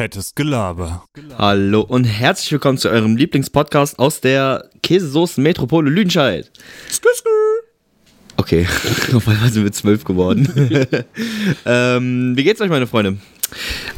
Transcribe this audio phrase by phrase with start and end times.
[0.00, 1.04] Fettes Gelaber.
[1.36, 6.50] Hallo und herzlich willkommen zu eurem Lieblingspodcast aus der Käsesoßen-Metropole Lüdenscheid.
[8.38, 8.66] Okay,
[9.14, 10.48] auf einmal sind wir zwölf geworden.
[11.66, 13.18] ähm, wie geht's euch, meine Freunde?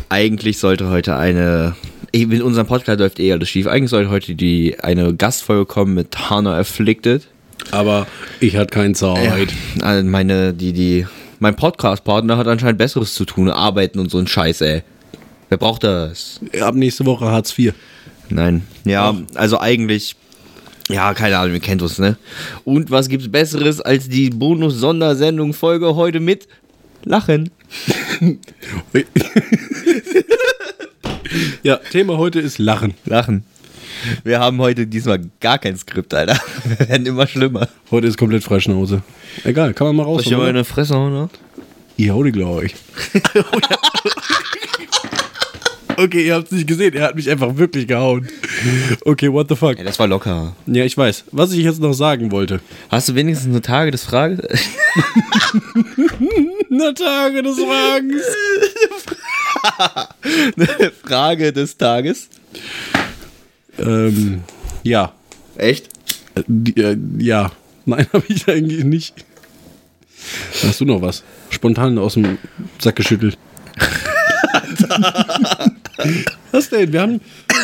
[0.09, 1.77] Eigentlich sollte heute eine.
[2.11, 3.69] In unserem Podcast läuft eh alles schief.
[3.69, 7.29] Eigentlich sollte heute die eine Gastfolge kommen mit Hannah Afflicted.
[7.71, 8.09] Aber
[8.41, 9.51] ich hatte keine Zeit.
[9.81, 11.07] Also meine, die, die,
[11.39, 14.83] mein Podcast-Partner hat anscheinend Besseres zu tun, arbeiten und so ein Scheiß, ey.
[15.53, 16.41] Wer braucht das?
[16.63, 17.75] Ab nächste Woche Hartz IV.
[18.31, 18.63] Nein.
[18.87, 20.17] Ja, also eigentlich.
[20.89, 22.17] Ja, keine Ahnung, ihr kennt uns, ne?
[22.65, 26.49] Und was gibt's Besseres als die Bonus-Sondersendung-Folge heute mit
[27.05, 27.51] Lachen?
[31.63, 32.95] ja, Thema heute ist Lachen.
[33.05, 33.45] Lachen.
[34.25, 36.41] Wir haben heute diesmal gar kein Skript, Alter.
[36.65, 37.69] Wir werden immer schlimmer.
[37.91, 39.03] Heute ist komplett Freischnauze.
[39.45, 40.25] Egal, kann man mal raus.
[40.25, 41.31] Soll ich mal in der Fresse hauen, oder?
[41.99, 42.75] Ich hau die, glaube ich.
[45.97, 46.95] Okay, ihr habt es nicht gesehen.
[46.95, 48.29] Er hat mich einfach wirklich gehauen.
[49.05, 49.79] Okay, what the fuck.
[49.79, 50.55] Ja, das war locker.
[50.67, 51.25] Ja, ich weiß.
[51.33, 52.61] Was ich jetzt noch sagen wollte.
[52.89, 54.41] Hast du wenigstens eine Tage des Frages?
[56.71, 58.25] eine Tage des Fragens.
[60.57, 62.29] eine Frage des Tages?
[63.79, 64.43] Ähm,
[64.83, 65.13] ja.
[65.57, 65.89] Echt?
[66.35, 67.53] Äh, ja.
[67.85, 69.25] Nein, habe ich eigentlich nicht.
[70.63, 71.25] Hast du noch was?
[71.51, 72.39] Spontan aus dem
[72.79, 73.37] Sack geschüttelt.
[76.51, 76.93] Was denn?
[76.93, 77.21] Wir haben.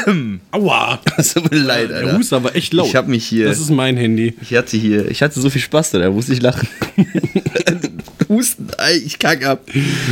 [0.50, 1.00] Aua!
[1.16, 2.06] Das tut mir leid, Alter.
[2.06, 2.86] Der Huster war echt laut.
[2.86, 3.46] Ich hab mich hier.
[3.46, 4.34] Das ist mein Handy.
[4.40, 5.10] Ich hatte hier.
[5.10, 6.68] Ich hatte so viel Spaß da, da musste ich lachen.
[8.28, 8.68] Husten,
[9.04, 9.62] ich kack ab.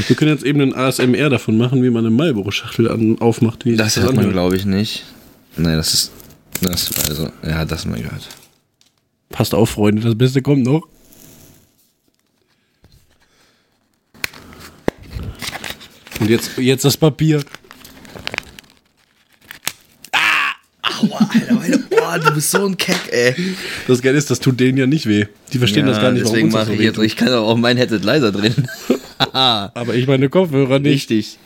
[0.06, 3.64] Wir können jetzt eben einen ASMR davon machen, wie man eine Marlboro-Schachtel aufmacht.
[3.66, 5.04] Wie das, das hat man, glaube ich, nicht.
[5.56, 6.12] Nein, das ist.
[6.62, 8.28] Das, also, ja, das mal gehört.
[9.28, 10.88] Passt auf, Freunde, das Beste kommt noch.
[16.20, 17.42] Und jetzt, jetzt das Papier.
[20.12, 20.54] Ah!
[21.03, 21.79] Aua, Alter, Alter.
[21.91, 23.34] Boah, du bist so ein Keck, ey.
[23.87, 25.27] Das Geile ist, das tut denen ja nicht weh.
[25.53, 26.99] Die verstehen ja, das gar nicht, deswegen warum mache ich jetzt.
[26.99, 28.69] Ich kann aber auch mein Headset leiser drehen.
[29.33, 31.11] aber ich meine Kopfhörer nicht.
[31.11, 31.39] Richtig.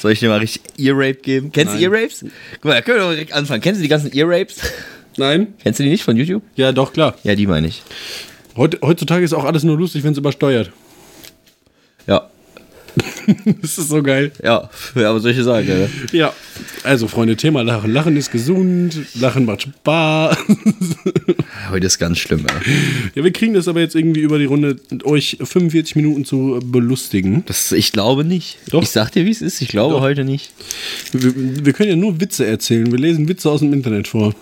[0.00, 1.50] Soll ich dir mal richtig Ear-Rape geben?
[1.52, 1.82] Kennst Nein.
[1.82, 2.24] du Ear-Rapes?
[2.54, 3.62] Guck mal, da können wir doch direkt anfangen.
[3.62, 4.60] Kennst du die ganzen Ear-Rapes?
[5.16, 5.54] Nein.
[5.62, 6.42] Kennst du die nicht von YouTube?
[6.56, 7.16] Ja, doch, klar.
[7.22, 7.82] Ja, die meine ich.
[8.56, 10.70] Heutzutage ist auch alles nur lustig, wenn es übersteuert.
[12.06, 12.30] Ja.
[13.62, 14.32] das ist so geil.
[14.42, 15.68] Ja, ja was soll ich sagen?
[16.12, 16.18] Ja.
[16.18, 16.32] ja,
[16.84, 17.92] also Freunde, Thema Lachen.
[17.92, 20.36] Lachen ist gesund, Lachen macht Spaß.
[21.70, 22.72] Heute ist ganz schlimm, ey.
[23.14, 27.44] Ja, wir kriegen das aber jetzt irgendwie über die Runde, euch 45 Minuten zu belustigen.
[27.46, 28.58] Das, ich glaube nicht.
[28.70, 28.82] Doch.
[28.82, 29.60] Ich sag dir, wie es ist.
[29.62, 30.00] Ich glaube Doch.
[30.00, 30.52] heute nicht.
[31.12, 31.32] Wir,
[31.64, 32.90] wir, können ja nur Witze erzählen.
[32.90, 34.34] Wir lesen Witze aus dem Internet vor.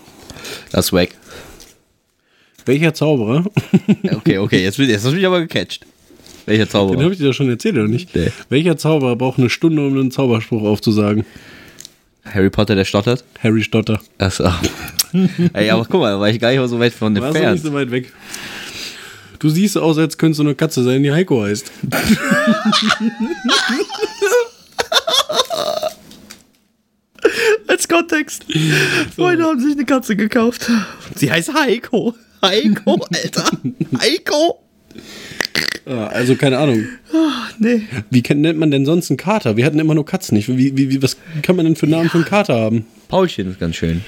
[0.71, 1.09] Das ist wack.
[2.65, 3.45] Welcher Zauberer?
[4.15, 5.85] okay, okay, jetzt, jetzt hast du mich aber gecatcht.
[6.45, 6.97] Welcher Zauberer?
[6.97, 8.15] Den habe ich dir doch schon erzählt, oder nicht?
[8.15, 8.31] Nee.
[8.49, 11.25] Welcher Zauberer braucht eine Stunde, um einen Zauberspruch aufzusagen?
[12.25, 13.23] Harry Potter, der stottert?
[13.41, 13.99] Harry Stotter.
[14.17, 14.51] Achso.
[15.53, 17.43] Ey, aber guck mal, da war ich gar nicht mal so weit von dem Fernseher.
[17.43, 18.13] War nicht so weit weg.
[19.39, 21.71] Du siehst aus, als könntest du eine Katze sein, die Heiko heißt.
[27.67, 28.45] Als Kontext.
[29.15, 30.69] Freunde haben sich eine Katze gekauft.
[31.15, 32.13] Sie heißt Heiko.
[32.43, 33.45] Heiko, Alter.
[33.99, 34.60] Heiko.
[35.85, 36.85] Also keine Ahnung.
[37.13, 37.17] Oh,
[37.59, 37.81] nee.
[38.09, 39.57] Wie nennt man denn sonst einen Kater?
[39.57, 40.47] Wir hatten immer nur Katzen nicht.
[40.49, 42.09] Wie, wie, wie was kann man denn für einen Namen ja.
[42.09, 42.85] für einen Kater haben?
[43.07, 44.01] Paulchen ist ganz schön.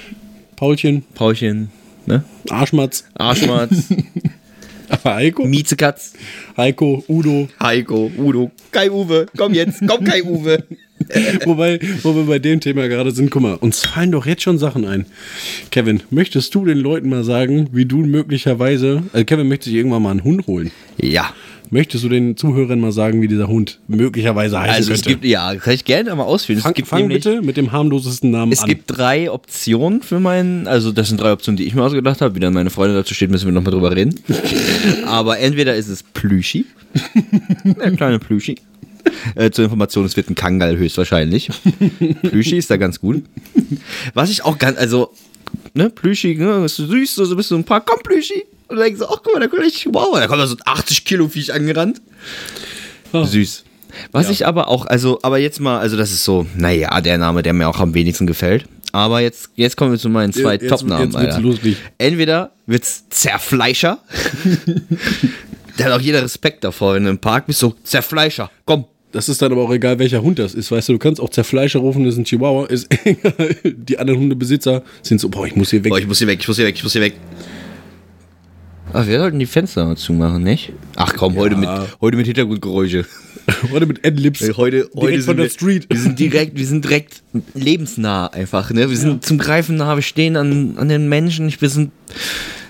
[0.55, 1.03] Paulchen.
[1.15, 1.69] Paulchen.
[2.05, 2.23] Ne?
[2.49, 3.05] Arschmatz.
[3.15, 3.89] Arschmatz.
[4.89, 5.45] Aber Heiko?
[5.45, 6.13] Miezekatz.
[6.55, 7.47] Heiko, Udo.
[7.59, 8.51] Heiko, Udo.
[8.71, 9.25] Kai Uwe.
[9.35, 9.81] Komm jetzt.
[9.87, 10.63] Komm, Kai Uwe.
[11.45, 14.57] Wobei, wo wir bei dem Thema gerade sind, guck mal, uns fallen doch jetzt schon
[14.57, 15.05] Sachen ein.
[15.71, 20.03] Kevin, möchtest du den Leuten mal sagen, wie du möglicherweise, also Kevin möchte sich irgendwann
[20.03, 20.71] mal einen Hund holen?
[21.01, 21.33] Ja.
[21.73, 25.01] Möchtest du den Zuhörern mal sagen, wie dieser Hund möglicherweise heißen also könnte?
[25.01, 26.59] Es gibt, ja, kann ich gerne mal ausführen.
[26.61, 28.65] Fang, es gibt fang nämlich, bitte mit dem harmlosesten Namen es an.
[28.65, 32.21] Es gibt drei Optionen für meinen, also das sind drei Optionen, die ich mir ausgedacht
[32.21, 32.35] habe.
[32.35, 34.13] Wie dann meine Freunde dazu steht, müssen wir nochmal drüber reden.
[35.07, 36.67] Aber entweder ist es Plüschi,
[37.63, 38.57] der kleine Plüschi.
[39.33, 41.49] Äh, zur Information, es wird ein Kangal höchstwahrscheinlich.
[42.21, 43.23] Plüschi ist da ganz gut.
[44.13, 45.09] Was ich auch ganz, also,
[45.73, 48.45] ne, Plüschi, ne, ist süß, so, so bist du ein paar, komm Plüschi.
[48.67, 50.55] Und dann denkst du, ach guck mal, da kommt richtig, wow, da kommt da so
[50.55, 52.01] ein 80 Kilo Viech angerannt.
[53.11, 53.23] Oh.
[53.23, 53.63] Süß.
[54.11, 54.31] Was ja.
[54.31, 57.53] ich aber auch, also, aber jetzt mal, also das ist so, naja, der Name, der
[57.53, 58.65] mir auch am wenigsten gefällt.
[58.91, 61.15] Aber jetzt, jetzt kommen wir zu meinen zwei Top-Namen.
[61.97, 63.99] Entweder wird's Zerfleischer.
[65.77, 69.29] da hat auch jeder Respekt davor, wenn du im Park bist, so Zerfleischer, komm, das
[69.29, 70.71] ist dann aber auch egal, welcher Hund das ist.
[70.71, 72.65] Weißt du, du kannst auch Zerfleischer rufen, das ist ein Chihuahua.
[72.65, 73.55] Ist egal.
[73.63, 75.91] Die anderen Hundebesitzer sind so, boah, ich muss hier weg.
[75.91, 77.13] Boah, ich muss hier weg, ich muss hier weg, ich muss hier weg.
[78.91, 80.73] Ach, wir sollten die Fenster mal zumachen, nicht?
[80.95, 81.69] Ach komm, heute, mit,
[82.01, 83.05] heute mit Hintergrundgeräusche.
[83.73, 84.39] Heute mit Adlibs.
[84.55, 85.87] Heute, heute Direkt von sind der wir, Street.
[85.89, 87.23] Wir sind direkt, wir sind direkt
[87.53, 88.89] lebensnah einfach, ne?
[88.89, 91.91] Wir sind zum Greifen nah, wir stehen an, an den Menschen, wir sind,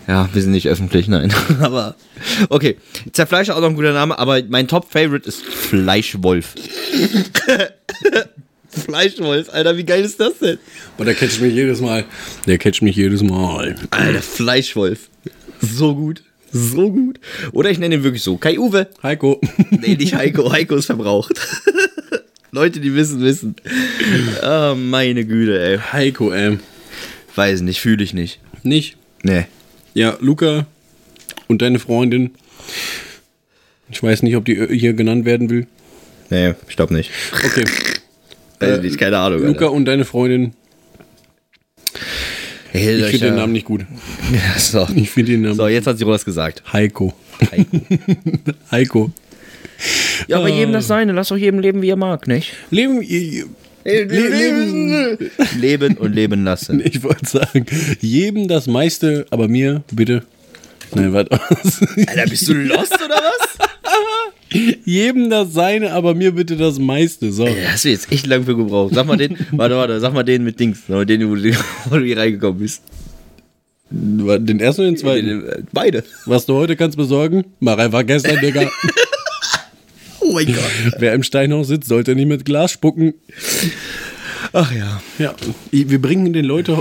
[0.08, 1.34] ja, wir sind nicht öffentlich, nein.
[1.62, 1.96] aber,
[2.50, 2.78] okay.
[3.12, 6.56] Zerfleischer auch noch ein guter Name, aber mein Top-Favorite ist Fleischwolf.
[8.68, 10.58] Fleischwolf, Alter, wie geil ist das denn?
[10.96, 12.06] Aber der catcht mich jedes Mal.
[12.48, 13.76] Der catcht mich jedes Mal.
[13.92, 15.10] Alter, Fleischwolf.
[15.62, 16.24] So gut.
[16.52, 17.20] So gut.
[17.52, 18.38] Oder ich nenne ihn wirklich so.
[18.38, 18.88] Kai Uwe.
[19.02, 19.42] Heiko.
[19.72, 20.52] Nee, nicht Heiko.
[20.52, 21.34] Heiko ist verbraucht.
[22.52, 23.56] Leute, die wissen, wissen.
[24.42, 25.80] Ah, meine Güte, ey.
[25.80, 26.60] Heiko, ähm.
[27.36, 28.40] Weiß nicht, fühle ich nicht.
[28.62, 28.98] Nicht?
[29.24, 29.46] Nee.
[29.94, 30.66] Ja, Luca
[31.48, 32.32] und deine Freundin.
[33.90, 35.68] Ich weiß nicht, ob die hier genannt werden will.
[36.30, 37.12] Nee, ich glaube nicht.
[37.34, 37.66] Okay.
[38.60, 39.44] Weiß ich nicht, keine Ahnung.
[39.46, 40.54] Luca und deine Freundin.
[42.72, 43.82] Hey, Ich finde den Namen nicht gut.
[44.34, 44.88] Ja, so.
[44.96, 45.56] Ich finde den Namen.
[45.56, 46.64] so, jetzt hat sie was gesagt.
[46.72, 47.14] Heiko.
[48.72, 49.12] Heiko.
[50.28, 51.12] Ja, aber jedem das Seine.
[51.12, 52.54] Lass doch jedem leben, wie er mag, nicht?
[52.72, 53.46] Leben, ihr-
[53.86, 55.18] leben.
[55.60, 56.82] Leben und leben lassen.
[56.86, 57.66] Ich wollte sagen,
[58.02, 60.24] jedem das meiste, aber mir bitte.
[60.96, 61.40] Nein, warte.
[62.08, 63.68] Alter, bist du lost oder was?
[64.86, 67.32] jedem das seine, aber mir bitte das meiste.
[67.32, 67.46] So.
[67.46, 68.94] Ey, hast du jetzt echt lang für gebraucht.
[68.94, 70.82] Sag mal den, warte, warte, sag mal den mit Dings.
[70.88, 71.56] Den, wo du,
[71.90, 72.84] wo du hier reingekommen bist.
[73.90, 75.68] Den ersten oder den zweiten?
[75.72, 76.04] Beide.
[76.26, 78.70] Was du heute kannst besorgen, mach einfach gestern, Digga.
[80.24, 80.72] Oh mein Gott.
[81.00, 83.14] Wer im Steinhaus sitzt, sollte nicht mit Glas spucken.
[84.54, 85.02] Ach ja.
[85.20, 85.36] Ja,
[85.72, 86.74] wir bringen den Leuten,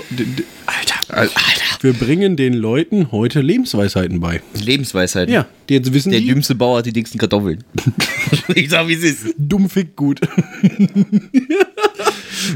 [0.66, 1.32] Alter, Alter.
[1.80, 4.42] wir bringen den Leuten heute Lebensweisheiten bei.
[4.54, 5.28] Lebensweisheit.
[5.30, 7.64] Ja, die jetzt wissen Der die, dümmste Bauer hat die dicksten Kartoffeln.
[8.54, 9.34] ich sag, wie es ist.
[9.38, 10.20] dumm fick gut.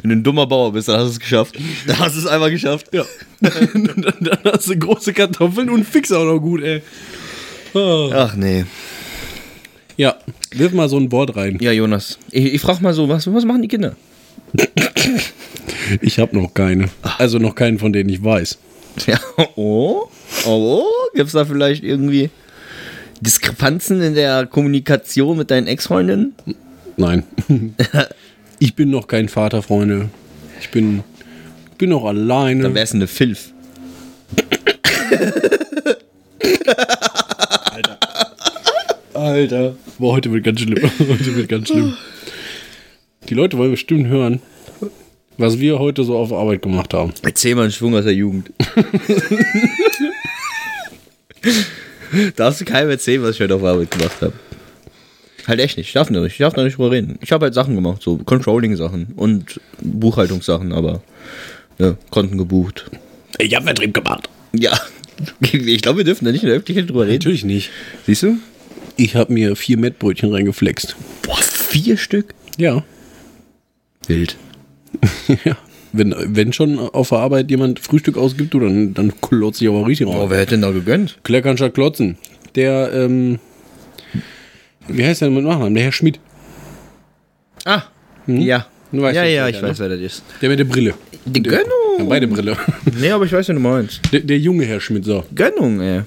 [0.03, 1.57] Wenn du ein dummer Bauer bist, dann hast du es geschafft.
[1.87, 2.89] Dann hast du es einmal geschafft.
[2.93, 3.05] Ja.
[3.41, 6.83] dann, dann hast du große Kartoffeln und fix auch noch gut, ey.
[7.75, 8.11] Ah.
[8.13, 8.65] Ach nee.
[9.97, 10.17] Ja,
[10.53, 11.59] wirf mal so ein Wort rein.
[11.61, 12.19] Ja, Jonas.
[12.31, 13.97] Ich, ich frag mal so, was, was machen die Kinder?
[16.01, 16.89] Ich habe noch keine.
[17.19, 18.59] Also noch keinen, von denen ich weiß.
[19.07, 19.19] Ja.
[19.57, 20.09] Oh.
[20.47, 20.85] Oh.
[21.15, 22.31] Gibt's da vielleicht irgendwie
[23.21, 26.35] Diskrepanzen in der Kommunikation mit deinen Ex-Freundinnen?
[26.97, 27.25] Nein.
[28.59, 30.11] ich bin noch kein Vater, Freunde.
[30.61, 31.03] Ich bin,
[31.79, 32.65] bin noch alleine.
[32.65, 33.53] Dann wär's eine Filf.
[39.27, 39.77] Alter.
[39.99, 40.91] Boah, heute wird ganz schlimm.
[40.99, 41.97] heute wird ganz schlimm.
[43.29, 44.41] Die Leute wollen bestimmt hören,
[45.37, 47.13] was wir heute so auf Arbeit gemacht haben.
[47.23, 48.53] Erzähl mal einen Schwung aus der Jugend.
[52.37, 54.33] Darfst du keinem erzählen, was ich heute auf Arbeit gemacht habe?
[55.47, 55.89] Halt echt nicht.
[55.89, 56.25] Ich darf nicht.
[56.25, 57.19] Ich darf da nicht drüber reden.
[57.21, 61.03] Ich habe halt Sachen gemacht, so Controlling-Sachen und Buchhaltungssachen, aber
[61.79, 62.87] ja, Konten gebucht.
[63.39, 64.29] Ich habe Vertrieb gemacht.
[64.53, 64.73] Ja.
[65.41, 67.15] Ich glaube, wir dürfen da nicht in der Öffentlichkeit drüber reden.
[67.15, 67.71] Natürlich nicht.
[68.05, 68.37] Siehst du?
[68.97, 70.97] Ich habe mir vier Mettbrötchen reingeflext.
[71.23, 72.35] Boah, vier Stück?
[72.57, 72.83] Ja.
[74.07, 74.37] Wild.
[75.45, 75.57] ja.
[75.93, 79.87] Wenn, wenn schon auf der Arbeit jemand Frühstück ausgibt, du, dann, dann klotzt sich aber
[79.87, 80.31] richtig raus.
[80.31, 81.19] wer hätte denn da gegönnt?
[81.25, 82.19] Kleckern statt klotzen.
[82.55, 83.39] Der, ähm,
[84.89, 85.75] wie heißt der mit Nachnamen?
[85.75, 86.21] Der Herr Schmidt.
[87.65, 87.83] Ah,
[88.27, 88.67] ja.
[88.93, 89.69] Weißt ja, ja, wer, ich ne?
[89.69, 90.23] weiß, wer das ist.
[90.41, 90.95] Der mit der Brille.
[91.25, 92.09] Die Ja, Gönnung.
[92.09, 92.57] beide Brille.
[92.99, 94.01] Nee, aber ich weiß, wen du meinst.
[94.13, 95.25] Der, der junge Herr Schmidt, so.
[95.35, 96.03] Gönnung, ey.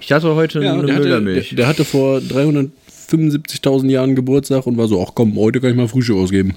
[0.00, 1.54] Ich hatte heute Ja, eine der, hatte, der, Müllermilch.
[1.56, 5.88] der hatte vor 375.000 Jahren Geburtstag und war so, ach komm, heute kann ich mal
[5.88, 6.54] Frühstück ausgeben.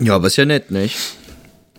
[0.00, 0.96] Ja, aber ist ja nett, nicht?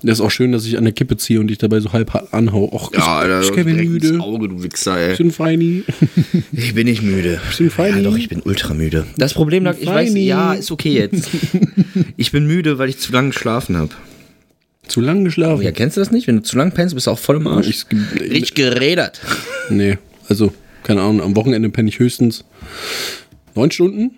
[0.04, 2.14] Das ist auch schön, dass ich an der Kippe ziehe und dich dabei so halb
[2.32, 2.70] anhau.
[2.72, 4.08] Och, ich, ich bin müde.
[4.10, 5.10] ins Auge, du Wichser, ey.
[5.12, 5.84] Bisschen feini.
[6.52, 7.40] Ich bin nicht müde.
[7.58, 7.98] du feini?
[7.98, 9.06] Ja, doch, ich bin ultra müde.
[9.18, 11.30] Das Problem lag, ich weiß, ja, ist okay jetzt.
[12.18, 13.90] ich bin müde, weil ich zu lange geschlafen habe.
[14.88, 15.64] Zu lang geschlafen.
[15.64, 16.28] Ja, kennst du das nicht?
[16.28, 17.68] Wenn du zu lang pennst, bist du auch voll im Arsch.
[17.68, 17.86] Ich,
[18.20, 19.20] Richtig gerädert.
[19.70, 19.98] nee,
[20.30, 20.54] also,
[20.86, 22.46] keine Ahnung, am Wochenende penne ich höchstens
[23.56, 24.12] neun Stunden.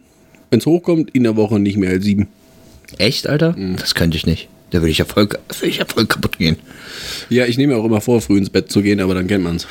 [0.50, 2.28] Wenn es hochkommt, in der Woche nicht mehr als sieben.
[2.98, 3.56] Echt, Alter?
[3.78, 4.50] Das könnte ich nicht.
[4.72, 6.58] Da würde ich ja voll, würde ich ja voll kaputt gehen.
[7.30, 9.66] Ja, ich nehme auch immer vor, früh ins Bett zu gehen, aber dann kennt man's.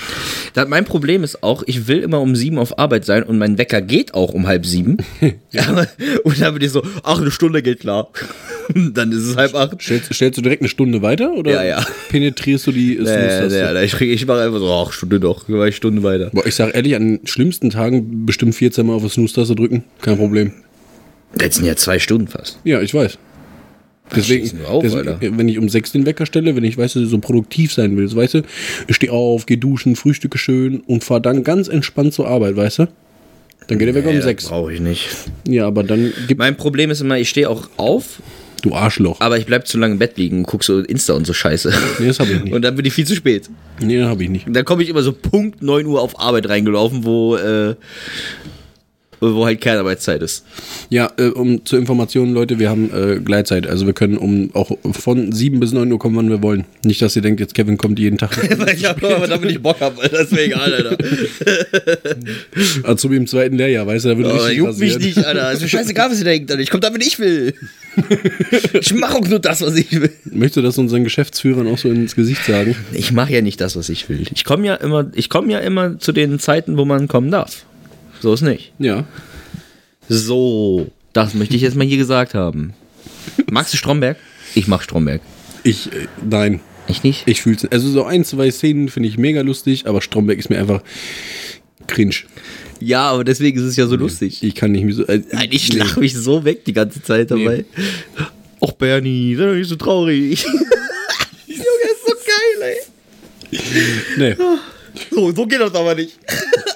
[0.54, 3.58] Da, mein Problem ist auch, ich will immer um sieben auf Arbeit sein und mein
[3.58, 4.96] Wecker geht auch um halb sieben.
[5.50, 5.86] ja.
[6.24, 8.08] Und dann bin ich so, ach, eine Stunde geht klar.
[8.74, 9.82] dann ist es halb acht.
[9.82, 11.86] Stellst, stellst du direkt eine Stunde weiter oder Ja, ja.
[12.08, 13.70] penetrierst du die Nee, Snooze-Taste?
[13.74, 16.30] nee, ich, ich mache einfach so, ach, Stunde doch, ich Stunde weiter.
[16.32, 19.84] Boah, ich sag ehrlich, an den schlimmsten Tagen bestimmt 14 Mal auf die Snooze-Taste drücken.
[20.00, 20.52] Kein Problem.
[21.40, 22.58] Jetzt sind ja zwei Stunden fast.
[22.64, 23.18] Ja, ich weiß.
[24.14, 27.08] Deswegen, auf, deswegen wenn ich um sechs den Wecker stelle, wenn ich weiß, dass du
[27.08, 28.42] so produktiv sein willst, weißt du,
[28.86, 32.80] ich steh auf, geh duschen, frühstücke schön und fahr dann ganz entspannt zur Arbeit, weißt
[32.80, 32.88] du?
[33.66, 34.46] Dann geht der Wecker um sechs.
[34.46, 35.08] Brauche ich nicht.
[35.48, 38.20] Ja, aber dann gibt Mein Problem ist immer, ich stehe auch auf
[38.62, 39.20] Du Arschloch.
[39.20, 41.72] Aber ich bleib zu lange im Bett liegen und guck so Insta und so Scheiße.
[41.98, 42.52] Nee, das hab ich nicht.
[42.52, 43.48] Und dann bin ich viel zu spät.
[43.80, 44.46] Nee, hab ich nicht.
[44.46, 47.74] Und dann komme ich immer so Punkt 9 Uhr auf Arbeit reingelaufen, wo, äh,
[49.20, 50.44] wo halt Kernarbeitszeit ist.
[50.90, 53.66] Ja, äh, um zur Information, Leute, wir haben äh, Gleitzeit.
[53.66, 56.64] Also wir können um auch von 7 bis 9 Uhr kommen, wann wir wollen.
[56.84, 58.36] Nicht, dass ihr denkt, jetzt Kevin kommt jeden Tag.
[58.76, 60.98] Ich hab, aber damit ich Bock habe, das ist mir egal, Alter.
[62.82, 65.52] Also im zweiten Lehrjahr, weißt du, da würde Oh, richtig juckt mich nicht, Alter.
[65.52, 66.62] Ist mir scheißegal, was ihr denkt, Alter.
[66.62, 67.54] Ich komme da, wenn ich will.
[68.74, 70.10] Ich mache auch nur das, was ich will.
[70.26, 72.76] Möchtest du das unseren Geschäftsführern auch so ins Gesicht sagen?
[72.92, 74.24] Ich mache ja nicht das, was ich will.
[74.34, 77.64] Ich komme ja immer, ich komme ja immer zu den Zeiten, wo man kommen darf.
[78.20, 78.72] So ist nicht.
[78.78, 79.04] Ja.
[80.08, 82.74] So, das möchte ich jetzt mal hier gesagt haben.
[83.50, 84.16] Magst du Stromberg?
[84.54, 85.20] Ich mag Stromberg.
[85.64, 86.60] Ich, äh, nein.
[86.88, 87.24] Echt nicht?
[87.26, 87.64] Ich fühl's.
[87.64, 90.82] Also so ein, zwei Szenen finde ich mega lustig, aber Stromberg ist mir einfach
[91.88, 92.14] cringe.
[92.80, 94.42] Ja, aber deswegen ist es ja so lustig.
[94.42, 95.04] Ich kann nicht mehr so.
[95.06, 97.64] Äh, Nein, ich lache mich so weg die ganze Zeit dabei.
[98.60, 100.44] Och, Bernie, sei doch nicht so traurig.
[101.46, 102.12] Junge, ist so
[102.60, 102.76] geil,
[103.50, 103.58] ey.
[104.18, 104.36] Nee.
[105.10, 106.18] So, so geht das aber nicht.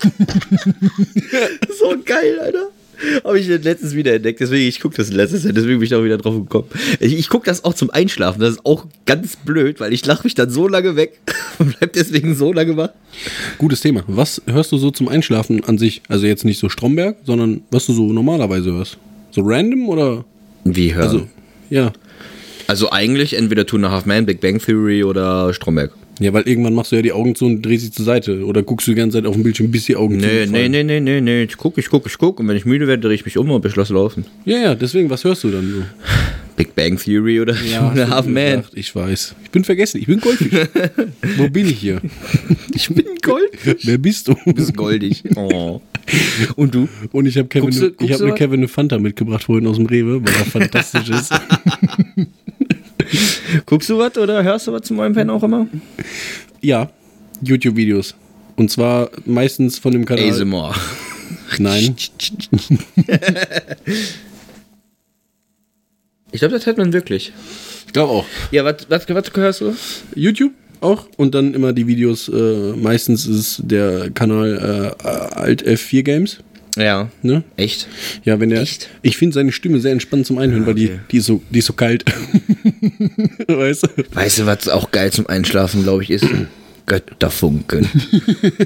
[1.78, 2.68] so geil, Alter.
[3.24, 5.98] Habe ich letztens wieder entdeckt, deswegen, ich gucke das letztes Jahr, deswegen bin ich da
[5.98, 6.68] auch wieder drauf gekommen.
[6.98, 10.24] Ich, ich gucke das auch zum Einschlafen, das ist auch ganz blöd, weil ich lache
[10.24, 11.18] mich dann so lange weg
[11.58, 12.90] und bleib deswegen so lange wach.
[13.58, 14.02] Gutes Thema.
[14.06, 16.02] Was hörst du so zum Einschlafen an sich?
[16.08, 18.98] Also jetzt nicht so Stromberg, sondern was du so normalerweise hörst?
[19.30, 20.24] So random oder?
[20.64, 21.02] Wie hören?
[21.02, 21.26] Also,
[21.70, 21.92] ja.
[22.66, 25.92] also eigentlich entweder Two and a Half Man, Big Bang Theory oder Stromberg.
[26.20, 28.44] Ja, weil irgendwann machst du ja die Augen zu und drehst sie zur Seite.
[28.44, 30.68] Oder guckst du die ganze Zeit auf dem Bildschirm, bis die Augen Nee, zu nee,
[30.68, 31.42] nee, nee, nee, nee.
[31.44, 32.38] Ich guck, ich guck, ich guck.
[32.40, 34.26] Und wenn ich müde werde, drehe ich mich um und beschlosse laufen.
[34.44, 35.82] Ja, ja, deswegen, was hörst du dann so?
[36.56, 38.34] Big Bang Theory oder Two and a hast Half Man.
[38.58, 38.70] gesagt.
[38.74, 39.34] Ich weiß.
[39.44, 39.98] Ich bin vergessen.
[39.98, 40.50] Ich bin Goldfisch.
[41.38, 42.00] Wo bin ich hier?
[42.74, 43.50] Ich bin Gold.
[43.82, 44.34] Wer bist du?
[44.44, 45.22] Du bist goldig.
[45.36, 45.80] Oh.
[46.56, 46.88] Und du?
[47.12, 48.34] Und ich habe Kevin, Guckst du- ich guckst hab du mir?
[48.34, 51.32] Kevin eine Fanta mitgebracht vorhin aus dem Rewe, weil er fantastisch ist.
[53.66, 55.66] Guckst du was oder hörst du was zu meinem Fan auch immer?
[56.60, 56.90] Ja,
[57.42, 58.14] YouTube-Videos.
[58.56, 60.30] Und zwar meistens von dem Kanal.
[60.30, 60.74] ASMR.
[61.58, 61.96] Nein.
[66.32, 67.32] Ich glaube, das hat man wirklich.
[67.86, 68.24] Ich glaube auch.
[68.52, 69.74] Ja, was, was, was hörst du?
[70.14, 71.06] YouTube auch.
[71.16, 72.28] Und dann immer die Videos.
[72.28, 76.38] Äh, meistens ist der Kanal äh, Alt F4 Games.
[76.76, 77.10] Ja.
[77.22, 77.42] Ne?
[77.56, 77.88] Echt?
[78.24, 78.62] Ja, wenn er.
[78.62, 78.88] Echt?
[79.02, 81.00] Ich finde seine Stimme sehr entspannt zum Einhören, weil die, Okay.
[81.10, 82.04] die, ist so, die ist so kalt.
[83.48, 83.88] weißt du?
[84.12, 86.26] Weißt du, was auch geil zum Einschlafen, glaube ich, ist?
[86.86, 87.88] Götterfunken.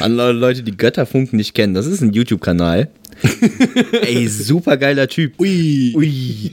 [0.00, 2.88] Andere Leute, die Götterfunken nicht kennen, das ist ein YouTube-Kanal.
[4.02, 5.38] Ey, super geiler Typ.
[5.40, 5.92] Ui.
[5.96, 6.52] Ui.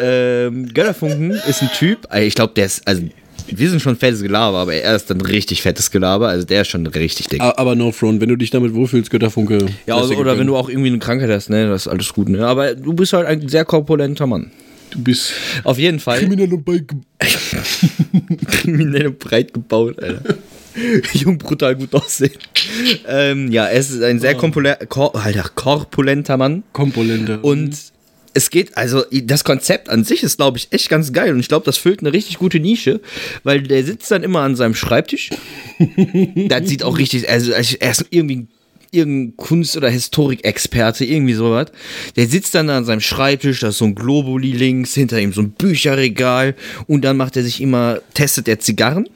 [0.00, 3.02] ähm, Götterfunken ist ein Typ, ich glaube, der ist, also,
[3.46, 6.68] wir sind schon fettes Gelaber, aber er ist dann richtig fettes Gelaber, also der ist
[6.68, 7.40] schon richtig dick.
[7.40, 9.66] Aber no front, wenn du dich damit wohlfühlst, Götterfunke.
[9.86, 10.46] Ja, also, oder wenn gönnen.
[10.48, 12.46] du auch irgendwie eine Krankheit hast, ne, das ist alles gut, ne?
[12.46, 14.50] Aber du bist halt ein sehr korpulenter Mann.
[14.90, 15.32] Du bist
[15.64, 16.18] Auf jeden Fall.
[16.18, 16.82] kriminell und bei.
[18.46, 20.36] kriminell und breit gebaut, Alter.
[21.14, 22.32] Jung, brutal gut aussehen.
[23.06, 26.62] Ähm, ja, er ist ein sehr kor Alter, korpulenter Mann.
[26.72, 27.38] Komponente.
[27.40, 27.76] Und
[28.34, 31.32] es geht, also das Konzept an sich ist, glaube ich, echt ganz geil.
[31.32, 33.00] Und ich glaube, das füllt eine richtig gute Nische,
[33.42, 35.30] weil der sitzt dann immer an seinem Schreibtisch.
[36.48, 38.46] das sieht auch richtig, also er ist irgendwie
[38.92, 41.72] irgendein Kunst- oder Historikexperte, irgendwie sowas.
[42.16, 45.32] Der sitzt dann da an seinem Schreibtisch, da ist so ein Globuli links, hinter ihm
[45.32, 46.54] so ein Bücherregal
[46.86, 49.08] und dann macht er sich immer, testet er Zigarren.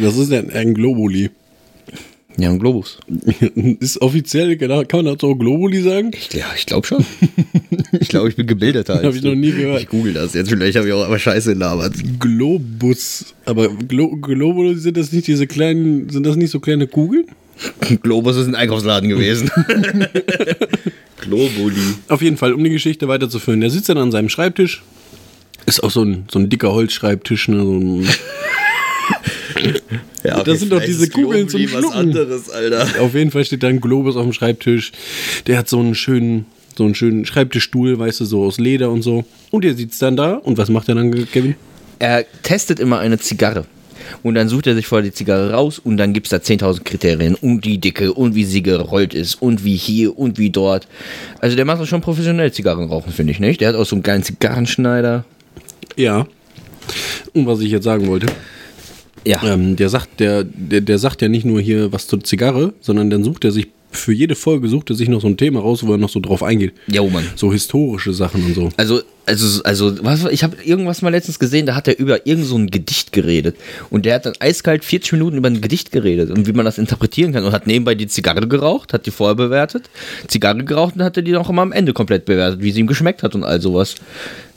[0.00, 1.30] Was ist denn ein Globuli?
[2.38, 2.98] Ja, ein Globus.
[3.80, 6.12] Ist offiziell, genau, kann man dazu auch Globuli sagen?
[6.14, 7.04] Ich, ja, ich glaube schon.
[8.00, 8.94] ich glaube, ich bin gebildeter.
[8.94, 9.82] als Hab ich noch nie gehört.
[9.82, 11.94] Ich google das jetzt, vielleicht habe ich auch aber Scheiße gelabert.
[12.18, 13.34] Globus.
[13.44, 17.26] Aber Glo Globuli sind das nicht diese kleinen, sind das nicht so kleine Kugeln?
[18.02, 19.50] Globus ist ein Einkaufsladen gewesen.
[21.20, 21.76] Globuli.
[22.08, 23.60] Auf jeden Fall, um die Geschichte weiterzuführen.
[23.60, 24.82] Der sitzt dann an seinem Schreibtisch.
[25.66, 27.58] Ist auch so ein, so ein dicker Holzschreibtisch, ne?
[27.58, 28.08] So ein,
[30.24, 31.92] Ja, Das sind doch diese Kugeln zum was Schlucken.
[31.98, 32.86] anderes, Alter.
[33.00, 34.92] auf jeden Fall steht da ein Globus auf dem Schreibtisch.
[35.46, 39.02] Der hat so einen schönen, so einen schönen Schreibtischstuhl, weißt du, so aus Leder und
[39.02, 39.24] so.
[39.50, 40.34] Und der sitzt dann da.
[40.34, 41.54] Und was macht er dann, Kevin?
[41.98, 43.64] Er testet immer eine Zigarre.
[44.24, 46.82] Und dann sucht er sich vorher die Zigarre raus und dann gibt es da 10.000
[46.82, 47.34] Kriterien.
[47.36, 50.88] Und die Dicke und wie sie gerollt ist und wie hier und wie dort.
[51.40, 53.60] Also der macht das schon professionell Zigarren rauchen, finde ich nicht.
[53.60, 55.24] Der hat auch so einen geilen Zigarrenschneider.
[55.96, 56.26] Ja.
[57.32, 58.26] Und was ich jetzt sagen wollte.
[59.26, 59.42] Ja.
[59.44, 63.10] Ähm, der sagt, der, der, der sagt ja nicht nur hier was zur Zigarre, sondern
[63.10, 65.86] dann sucht er sich für jede Folge sucht er sich noch so ein Thema raus,
[65.86, 66.72] wo er noch so drauf eingeht.
[66.86, 67.26] Jo, Mann.
[67.36, 68.70] So historische Sachen und so.
[68.76, 72.46] Also, also, also, was, ich habe irgendwas mal letztens gesehen, da hat er über irgend
[72.46, 73.56] so ein Gedicht geredet.
[73.90, 76.78] Und der hat dann eiskalt 40 Minuten über ein Gedicht geredet und wie man das
[76.78, 77.44] interpretieren kann.
[77.44, 79.90] Und hat nebenbei die Zigarre geraucht, hat die vorher bewertet,
[80.26, 82.86] Zigarre geraucht und hat er die noch immer am Ende komplett bewertet, wie sie ihm
[82.86, 83.94] geschmeckt hat und all sowas.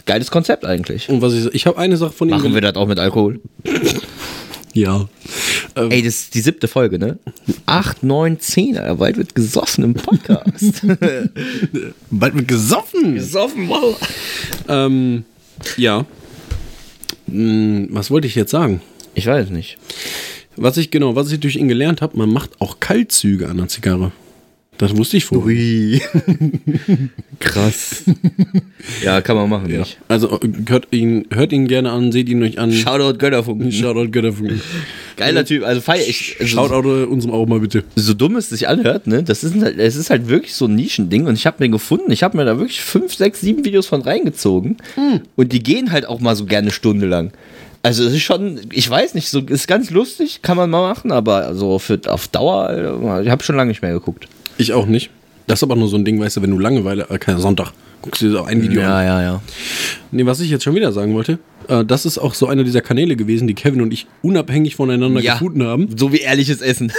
[0.06, 1.10] Geiles Konzept eigentlich.
[1.10, 2.36] Und was ich, ich habe eine Sache von ihm.
[2.36, 3.40] Machen wir das auch mit Alkohol?
[4.76, 5.08] Ja.
[5.78, 7.18] Ähm, Ey, das ist die siebte Folge, ne?
[7.66, 8.96] Acht, neun, zehn, Alter.
[8.96, 10.82] Bald wird gesoffen im Podcast.
[12.12, 13.16] bald wird gesoffen.
[13.16, 13.98] gesoffen, wow.
[14.68, 15.24] Ähm,
[15.78, 16.06] ja.
[17.28, 18.82] Hm, was wollte ich jetzt sagen?
[19.14, 19.78] Ich weiß nicht.
[20.58, 23.70] Was ich genau, was ich durch ihn gelernt habe, man macht auch Kaltzüge an der
[23.70, 24.12] Zigarre.
[24.78, 25.46] Das wusste ich vorher.
[25.48, 26.02] Ui.
[27.40, 28.04] Krass.
[29.04, 29.98] ja, kann man machen, nicht?
[30.08, 32.72] Also hört ihn, hört ihn gerne an, seht ihn euch an.
[32.72, 33.72] Shoutout Götterfunken.
[33.72, 34.62] Shoutout Götterfunken.
[35.16, 36.36] Geiler Typ, also feier ich.
[36.40, 37.84] Also, Shoutout unserem auch mal bitte.
[37.96, 39.24] so dumm es sich anhört, ne?
[39.24, 42.12] Das ist halt, es ist halt wirklich so ein Nischending und ich habe mir gefunden,
[42.12, 44.78] ich habe mir da wirklich fünf, sechs, sieben Videos von reingezogen
[45.36, 47.32] und die gehen halt auch mal so gerne eine Stunde lang.
[47.82, 51.12] Also es ist schon, ich weiß nicht, so ist ganz lustig, kann man mal machen,
[51.12, 54.28] aber so für auf Dauer, ich habe schon lange nicht mehr geguckt.
[54.58, 55.10] Ich auch nicht.
[55.48, 57.72] Das ist aber nur so ein Ding, weißt du, wenn du Langeweile, äh, kein Sonntag,
[58.02, 58.88] guckst du dir so ein Video an.
[59.06, 59.42] ja, ja.
[60.12, 62.82] Nee, was ich jetzt schon wieder sagen wollte, äh, das ist auch so einer dieser
[62.82, 65.34] Kanäle gewesen, die Kevin und ich unabhängig voneinander Ja.
[65.34, 65.90] gefunden haben.
[65.96, 66.92] So wie ehrliches Essen.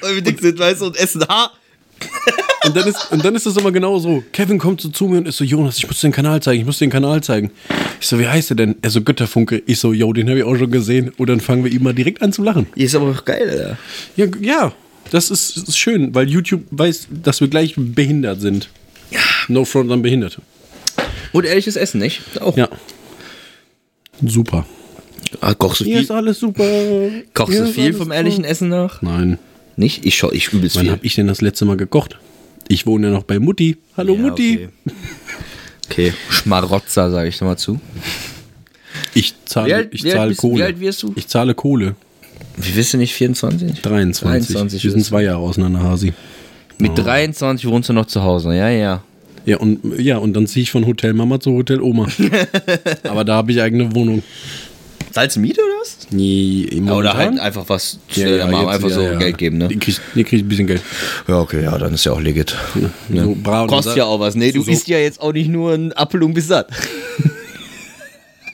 [0.00, 1.50] Weil wir dick sind, weißt du, und essen, ha!
[2.64, 4.22] Und dann ist, und dann ist das immer genau so.
[4.32, 6.60] Kevin kommt so zu mir und ist so, Jonas, ich muss dir den Kanal zeigen,
[6.60, 7.50] ich muss dir den Kanal zeigen.
[8.00, 8.76] Ich so, wie heißt der denn?
[8.82, 9.60] Er so, Götterfunke.
[9.66, 11.10] Ich so, yo, den habe ich auch schon gesehen.
[11.18, 12.68] Und dann fangen wir ihm mal direkt an zu lachen.
[12.76, 13.78] Die ist aber auch geil, Alter.
[14.14, 14.72] Ja, ja
[15.12, 18.68] das ist, ist schön, weil YouTube weiß, dass wir gleich behindert sind.
[19.10, 19.20] Ja.
[19.48, 20.42] No front an Behinderte.
[21.32, 22.20] Und ehrliches Essen, nicht?
[22.40, 22.56] Auch.
[22.56, 22.68] Ja.
[24.24, 24.66] Super.
[25.40, 26.64] Ah, kochst du Hier viel, ist alles super.
[27.34, 29.00] kochst Hier du viel vom ehrlichen Essen nach?
[29.02, 29.38] Nein.
[29.76, 30.04] Nicht?
[30.04, 30.92] Ich schau, ich übelst Wann viel.
[30.92, 32.18] habe ich denn das letzte Mal gekocht?
[32.68, 33.78] Ich wohne ja noch bei Mutti.
[33.96, 34.68] Hallo Ja, Mutti.
[34.86, 34.94] Okay.
[36.10, 36.14] okay.
[36.28, 37.80] Schmarotzer, sage ich nochmal zu.
[39.14, 40.58] Ich zahle, alt- ich alt zahle bist- Kohle.
[40.58, 41.12] wie alt wirst du?
[41.16, 41.96] Ich zahle Kohle.
[42.56, 43.80] Wie bist du nicht 24?
[43.82, 44.22] 23.
[44.54, 46.12] 23 Wir sind zwei Jahre auseinander, Hasi.
[46.78, 49.02] Mit 23 wohnst du noch zu Hause, ja, ja.
[49.44, 52.06] Ja, und, ja, und dann ziehe ich von Hotel Mama zu Hotel Oma.
[53.08, 54.22] Aber da habe ich eigene Wohnung.
[55.14, 55.98] Du Miete oder was?
[56.10, 59.14] Nee, Ja, oder halt einfach was, Ja, ja, ja, mal einfach ja, so ja.
[59.16, 59.68] Geld geben, ne?
[59.68, 60.80] Die krieg, die krieg ich ein bisschen Geld.
[61.28, 62.56] Ja, okay, ja, dann ist ja auch legit.
[63.12, 64.50] So, bra- Kostet ja auch was, ne?
[64.52, 66.68] Du So- isst ja jetzt auch nicht nur einen Apfel und bist satt.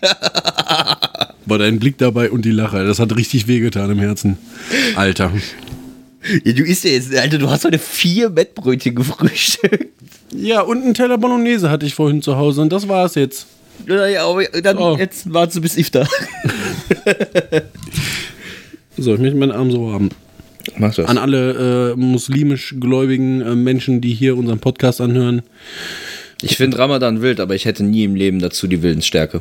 [1.49, 4.37] Aber dein Blick dabei und die Lache, das hat richtig wehgetan im Herzen.
[4.97, 5.33] Alter.
[6.45, 9.87] Ja, du isst ja jetzt, Alter, du hast heute vier Mettbrötchen gefrühstückt.
[10.37, 13.47] Ja, und einen Teller Bolognese hatte ich vorhin zu Hause und das war's jetzt.
[13.87, 14.99] Ja, aber dann Oh.
[14.99, 16.07] jetzt wartest du bis Iftar.
[18.99, 20.11] So, ich möchte meinen Arm so haben.
[20.77, 25.43] Machst du An alle äh, muslimisch gläubigen äh, Menschen, die hier unseren Podcast anhören.
[26.43, 29.41] Ich finde Ramadan wild, aber ich hätte nie im Leben dazu die Willensstärke.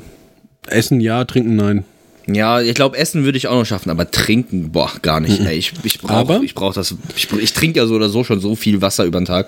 [0.68, 1.86] Essen ja, trinken nein.
[2.28, 5.40] Ja, ich glaube, Essen würde ich auch noch schaffen, aber trinken, boah, gar nicht.
[5.40, 6.08] Ey, ich ich Mhm.
[6.08, 6.96] Brauche ich brauch das.
[7.16, 9.48] Ich, ich trinke ja so oder so schon so viel Wasser über den Tag.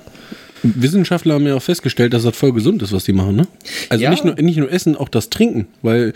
[0.62, 3.48] Wissenschaftler haben ja auch festgestellt, dass das voll gesund ist, was die machen, ne?
[3.88, 4.10] Also Ja.
[4.10, 5.68] nicht, nur, nicht nur Essen, auch das Trinken.
[5.82, 6.14] Weil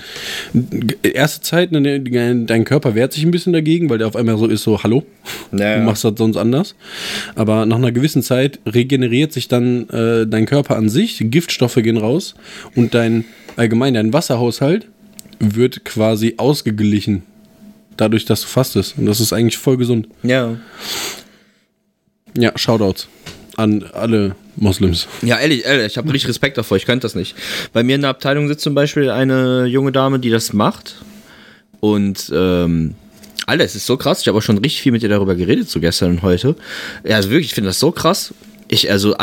[1.02, 4.48] erste Zeit, ne, dein Körper wehrt sich ein bisschen dagegen, weil der auf einmal so
[4.48, 5.06] ist, so, hallo,
[5.52, 6.76] Ja, du machst das sonst anders.
[7.36, 11.98] Aber nach einer gewissen Zeit regeneriert sich dann äh, dein Körper an sich, Giftstoffe gehen
[11.98, 12.36] raus
[12.76, 13.24] und dein,
[13.56, 14.88] allgemein dein Wasserhaushalt
[15.56, 17.24] wird quasi ausgeglichen.
[17.98, 18.98] Dadurch, dass du fastest.
[18.98, 20.08] Und das ist eigentlich voll gesund.
[20.24, 20.58] Ja.
[22.36, 23.08] Ja, Shoutouts
[23.56, 25.08] an alle Moslems.
[25.22, 27.36] Ja, ehrlich, ehrlich, ich habe richtig Respekt davor, ich könnte das nicht.
[27.72, 31.04] Bei mir in der Abteilung sitzt zum Beispiel eine junge Dame, die das macht.
[31.80, 32.96] Und, ähm,
[33.46, 34.22] Alter, es ist so krass.
[34.22, 36.56] Ich habe auch schon richtig viel mit ihr darüber geredet, so gestern und heute.
[37.04, 38.34] Ja, also wirklich, ich finde das so krass.
[38.70, 39.16] Ich, also,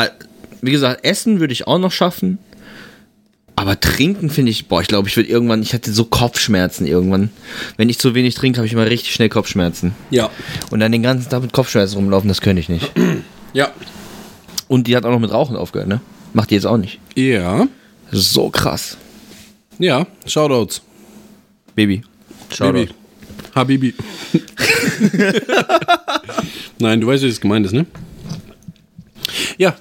[0.61, 2.37] wie gesagt, Essen würde ich auch noch schaffen.
[3.55, 7.29] Aber trinken finde ich, boah, ich glaube, ich würde irgendwann, ich hatte so Kopfschmerzen irgendwann.
[7.77, 9.93] Wenn ich zu wenig trinke, habe ich immer richtig schnell Kopfschmerzen.
[10.09, 10.29] Ja.
[10.71, 12.91] Und dann den ganzen Tag mit Kopfschmerzen rumlaufen, das könnte ich nicht.
[13.53, 13.69] Ja.
[14.69, 15.99] Und die hat auch noch mit Rauchen aufgehört, ne?
[16.31, 16.99] Macht die jetzt auch nicht.
[17.17, 17.67] Ja.
[18.09, 18.95] So krass.
[19.77, 20.81] Ja, Shoutouts.
[21.75, 22.01] Baby.
[22.49, 22.71] Shoutout.
[22.73, 22.93] Baby.
[23.53, 23.93] Habibi.
[26.79, 27.85] Nein, du weißt, wie das gemeint ist, ne?
[29.57, 29.75] Ja,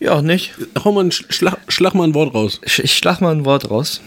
[0.00, 0.52] Ja, nicht.
[0.84, 2.60] hau mal ein Sch- Schlag, schlag mal ein Wort raus.
[2.64, 4.00] Ich, ich schlag mal ein Wort raus.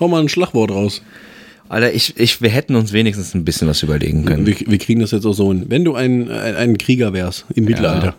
[0.00, 1.02] Hau mal ein Schlagwort raus.
[1.68, 4.46] Alter, ich, ich, wir hätten uns wenigstens ein bisschen was überlegen können.
[4.46, 5.66] Wir, wir kriegen das jetzt auch so hin.
[5.68, 8.14] Wenn du ein, ein, ein Krieger wärst im Mittelalter,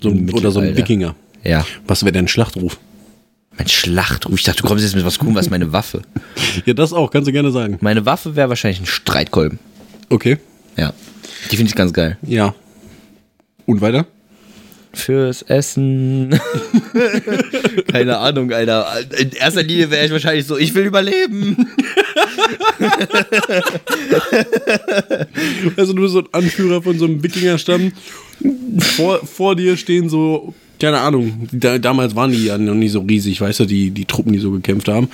[0.00, 0.76] so ein, Im oder so ein Mittelalter.
[0.76, 1.66] Wikinger, Ja.
[1.86, 2.78] was wäre dein Schlachtruf?
[3.58, 4.34] Mein Schlachtruf.
[4.38, 6.02] Ich dachte, du kommst jetzt mit was Cooles, was ist meine Waffe?
[6.66, 7.78] Ja, das auch, kannst du gerne sagen.
[7.80, 9.58] Meine Waffe wäre wahrscheinlich ein Streitkolben.
[10.08, 10.38] Okay.
[10.76, 10.92] Ja.
[11.50, 12.16] Die finde ich ganz geil.
[12.22, 12.54] Ja.
[13.66, 14.06] Und weiter?
[14.94, 16.38] Fürs Essen.
[17.92, 18.86] Keine Ahnung, Alter.
[19.18, 21.68] In erster Linie wäre ich wahrscheinlich so, ich will überleben.
[25.76, 27.92] Also du bist so ein Anführer von so einem Wikingerstamm.
[28.96, 31.48] Vor, vor dir stehen so Keine Ahnung.
[31.52, 34.38] Da, damals waren die ja noch nicht so riesig, weißt du, die, die Truppen, die
[34.38, 35.08] so gekämpft haben.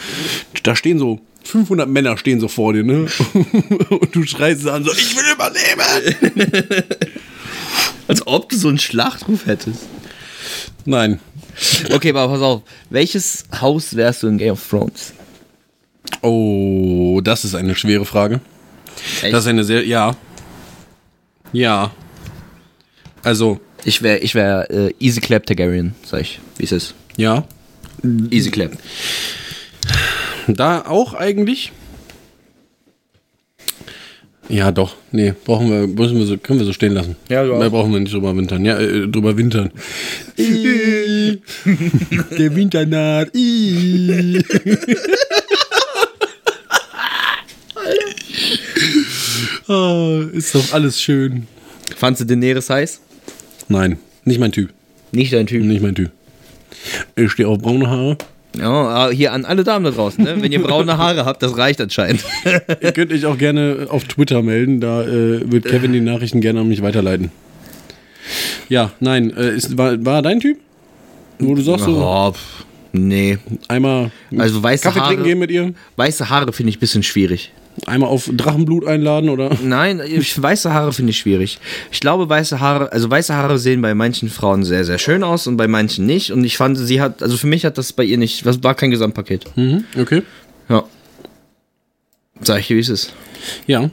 [0.63, 3.07] Da stehen so 500 Männer stehen so vor dir, ne?
[3.91, 6.85] Und du schreist an so, ich will überleben!
[8.11, 9.81] Als ob du so einen Schlachtruf hättest.
[10.85, 11.21] Nein.
[11.93, 12.63] Okay, aber pass auf.
[12.91, 15.13] Welches Haus wärst du in Game of Thrones?
[16.23, 18.41] Oh, das ist eine schwere Frage.
[19.23, 19.33] Echt?
[19.33, 20.17] Das ist eine sehr, ja.
[21.53, 21.91] Ja.
[23.23, 26.95] Also, Ich wäre ich wär, äh, Easy Clap Targaryen, sag ich, wie es ist.
[27.17, 27.45] ja.
[28.31, 28.73] Easy Clap.
[30.49, 31.73] Da auch eigentlich.
[34.51, 34.97] Ja, doch.
[35.13, 37.15] Nee, brauchen wir, müssen wir so, können wir so stehen lassen.
[37.29, 37.59] Ja, du auch.
[37.59, 38.65] Mehr brauchen wir nicht drüber wintern.
[38.65, 39.71] Ja, äh, drüber wintern.
[40.37, 41.39] Der
[42.57, 43.31] Winter naht.
[49.69, 51.47] Ah, ist doch alles schön.
[51.95, 53.01] Fandst du Daenerys heiß?
[53.69, 54.71] Nein, nicht mein Typ.
[55.13, 55.63] Nicht dein Typ.
[55.63, 56.11] Nicht mein Typ.
[57.15, 58.17] Ich stehe auf braune Haare.
[58.59, 60.37] Ja, aber hier an alle Damen da draußen, ne?
[60.41, 62.25] Wenn ihr braune Haare habt, das reicht anscheinend.
[62.81, 66.61] Ihr könnt euch auch gerne auf Twitter melden, da äh, wird Kevin die Nachrichten gerne
[66.61, 67.31] an mich weiterleiten.
[68.69, 70.59] Ja, nein, äh, ist, war, war dein Typ?
[71.39, 73.39] Wo du sagst, so Oh, pff, nee.
[73.69, 77.03] einmal Also weiße Kaffee Haare, trinken gehen mit ihr, weiße Haare finde ich ein bisschen
[77.05, 77.53] schwierig.
[77.87, 79.57] Einmal auf Drachenblut einladen oder?
[79.63, 81.59] Nein, ich, weiße Haare finde ich schwierig.
[81.91, 85.47] Ich glaube, weiße Haare, also weiße Haare sehen bei manchen Frauen sehr, sehr schön aus
[85.47, 86.33] und bei manchen nicht.
[86.33, 88.75] Und ich fand, sie hat, also für mich hat das bei ihr nicht, das war
[88.75, 89.57] kein Gesamtpaket.
[89.57, 90.23] Mhm, okay.
[90.69, 90.85] Ja.
[92.43, 93.13] Sag ich dir, wie es ist.
[93.67, 93.91] Ja.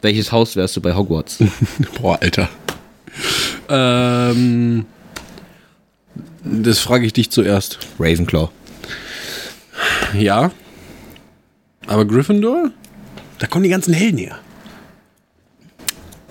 [0.00, 1.38] Welches Haus wärst du bei Hogwarts?
[2.00, 2.48] Boah, Alter.
[3.68, 4.86] Ähm,
[6.44, 7.78] das frage ich dich zuerst.
[7.98, 8.50] Ravenclaw.
[10.14, 10.52] Ja.
[11.88, 12.70] Aber Gryffindor?
[13.38, 14.38] Da kommen die ganzen Helden her.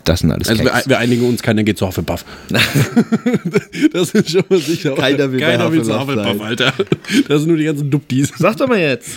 [0.04, 2.24] Das sind alles Also wir, wir einigen uns, keiner geht zu Hufflepuff.
[3.92, 4.96] das ist schon mal sicher.
[4.96, 6.74] Keiner will keiner will zu Hufflepuff Alter.
[7.28, 8.32] Das sind nur die ganzen Duptis.
[8.38, 9.10] Sag doch mal jetzt.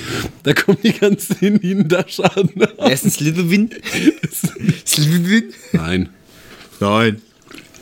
[0.42, 2.50] Da kommen die ganzen Indien da schaden.
[2.56, 3.70] Wer ist ein Slytherin?
[4.86, 5.44] Slytherin?
[5.72, 6.08] Nein.
[6.80, 7.22] Nein.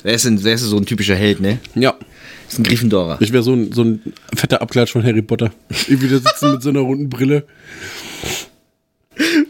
[0.03, 1.61] Wer ist, denn, wer ist so ein typischer Held, ne?
[1.77, 1.94] Ja.
[2.44, 3.18] Das ist ein Gryffindorer.
[3.21, 4.03] Ich wäre so ein, so ein
[4.35, 5.51] fetter Abklatsch von Harry Potter.
[5.71, 7.44] Ich wieder sitzen mit so einer runden Brille.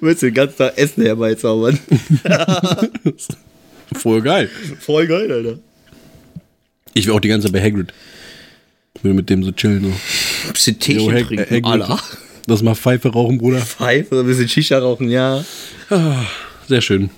[0.01, 1.79] Willst du den ganzen Tag Essen herbeizaubern?
[3.95, 4.49] Voll geil.
[4.81, 5.59] Voll geil, Alter.
[6.95, 7.93] Ich wäre auch die ganze Zeit bei Hagrid.
[9.03, 9.85] Würde mit dem so chillen.
[9.85, 10.51] So.
[10.53, 11.45] Bisschen Teechen Hag- trinken.
[11.51, 11.65] Hagrid.
[11.65, 11.99] Alter.
[12.47, 13.59] Lass mal Pfeife rauchen, Bruder.
[13.61, 15.45] Pfeife, ein bisschen Shisha rauchen, ja.
[16.67, 17.11] Sehr schön.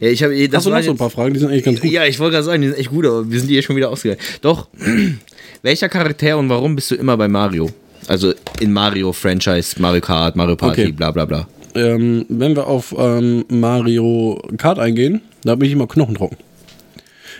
[0.00, 1.32] Ja, ich habe das Hast du noch so ein paar Fragen?
[1.34, 1.90] Die sind eigentlich ganz gut.
[1.90, 3.88] Ja, ich wollte gerade sagen, die sind echt gut, aber wir sind hier schon wieder
[3.90, 4.20] ausgegangen.
[4.42, 4.68] Doch,
[5.62, 7.70] welcher Charakter und warum bist du immer bei Mario?
[8.06, 10.92] Also in Mario Franchise, Mario Kart, Mario Party, Okay.
[10.92, 11.48] bla bla bla.
[11.74, 16.38] Ähm, wenn wir auf ähm, Mario Kart eingehen, da bin ich immer knochentrocken.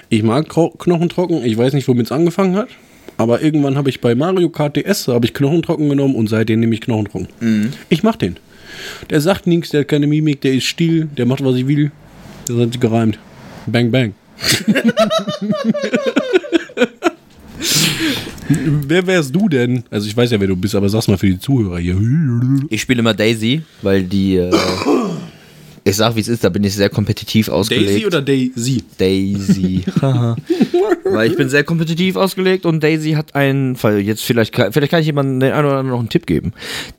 [0.08, 1.44] Ich mag knochentrocken.
[1.44, 2.68] Ich weiß nicht, womit es angefangen hat.
[3.16, 6.74] Aber irgendwann habe ich bei Mario Kart DS habe ich knochentrocken genommen und seitdem nehme
[6.74, 7.28] ich knochentrocken.
[7.88, 8.36] Ich mach den.
[9.10, 11.92] Der sagt nichts, der hat keine Mimik, der ist still, der macht, was ich will.
[12.48, 13.18] Der hat sich gereimt.
[13.66, 14.14] Bang, bang.
[18.48, 19.84] Wer wärst du denn?
[19.90, 21.96] Also ich weiß ja, wer du bist, aber sag's mal für die Zuhörer hier.
[22.68, 24.50] Ich spiele immer Daisy, weil die, äh,
[25.84, 27.88] ich sag wie es ist, da bin ich sehr kompetitiv ausgelegt.
[27.90, 28.82] Daisy oder Daisy?
[28.98, 29.82] Daisy.
[30.00, 30.36] Haha.
[31.04, 34.00] Weil ich bin sehr kompetitiv ausgelegt und Daisy hat einen Fall.
[34.00, 36.52] Jetzt vielleicht, kann- vielleicht kann ich jemandem den einen oder anderen noch einen Tipp geben.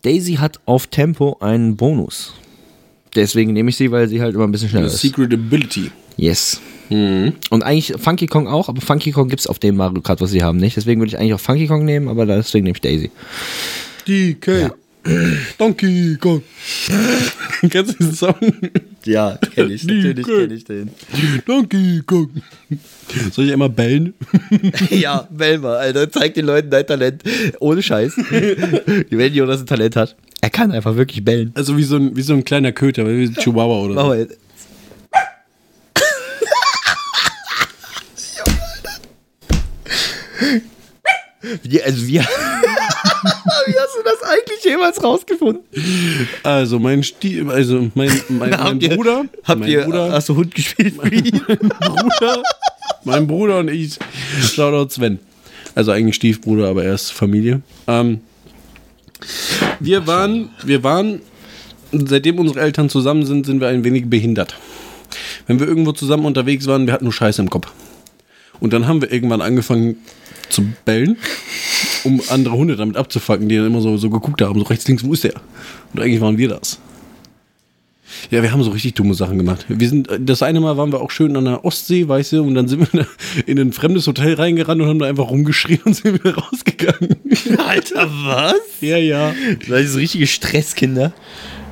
[0.04, 2.34] Daisy hat auf Tempo einen Bonus.
[3.16, 4.98] Deswegen nehme ich sie, weil sie halt immer ein bisschen schneller ist.
[5.00, 5.90] Secret Ability.
[6.18, 6.60] Yes.
[6.90, 10.32] Und eigentlich Funky Kong auch, aber Funky Kong gibt es auf dem Mario Kart, was
[10.32, 10.78] sie haben, nicht.
[10.78, 13.12] Deswegen würde ich eigentlich auch Funky Kong nehmen, aber deswegen nehme ich Daisy.
[14.08, 14.76] DK.
[15.58, 16.42] Donkey Kong.
[17.70, 18.36] Kennst du diesen Song?
[19.06, 19.84] Ja, kenne ich.
[19.86, 20.90] natürlich kenn ich den.
[21.46, 22.30] Donkey Kong.
[23.32, 24.16] Soll ich einmal bellen?
[24.90, 27.24] ja, Melma, Alter, zeig den Leuten dein Talent.
[27.60, 28.16] Ohne Scheiß.
[28.18, 31.52] Wenn Jonas ein Talent hat, er kann einfach wirklich bellen.
[31.56, 34.36] Also wie so ein, wie so ein kleiner Köter, wie ein Chihuahua oder so.
[41.64, 45.62] Wie, also wie, wie hast du das eigentlich jemals rausgefunden?
[46.44, 50.30] Also mein Stie also mein, mein, mein Habt ihr- Bruder, Habt mein ihr, Bruder, hast
[50.30, 50.98] du Hund gespielt?
[50.98, 52.44] Bruder,
[53.04, 53.98] mein Bruder und ich,
[54.42, 55.20] Shoutout Sven.
[55.76, 57.62] Also eigentlich Stiefbruder, aber er ist Familie.
[57.88, 58.22] Ähm,
[59.80, 61.22] wir waren, wir waren,
[61.92, 64.56] seitdem unsere Eltern zusammen sind, sind wir ein wenig behindert.
[65.48, 67.68] Wenn wir irgendwo zusammen unterwegs waren, wir hatten nur Scheiße im Kopf.
[68.66, 69.98] Und dann haben wir irgendwann angefangen
[70.50, 71.18] zu bellen,
[72.04, 75.04] um andere Hunde damit abzufacken, die dann immer so, so geguckt haben, so rechts, links,
[75.04, 75.36] wo ist der?
[75.94, 76.80] Und eigentlich waren wir das.
[78.32, 79.68] Ja, wir haben so richtig dumme Sachen gemacht.
[79.68, 82.56] Wir sind, das eine Mal waren wir auch schön an der Ostsee, weißt du, und
[82.56, 83.06] dann sind wir
[83.46, 87.18] in ein fremdes Hotel reingerannt und haben da einfach rumgeschrien und sind wieder rausgegangen.
[87.68, 88.56] Alter, was?
[88.82, 89.32] Ja, ja.
[89.68, 91.14] Ihr so richtige Stresskinder?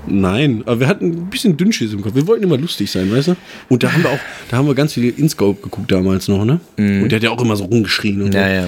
[0.07, 2.15] Nein, aber wir hatten ein bisschen Dünnschiss im Kopf.
[2.15, 3.35] Wir wollten immer lustig sein, weißt du?
[3.69, 6.59] Und da haben wir auch, da haben wir ganz viel InScope geguckt damals noch, ne?
[6.77, 8.53] Und der hat ja auch immer so rumgeschrien und Ja, so.
[8.53, 8.67] ja.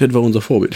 [0.00, 0.74] Der war unser Vorbild.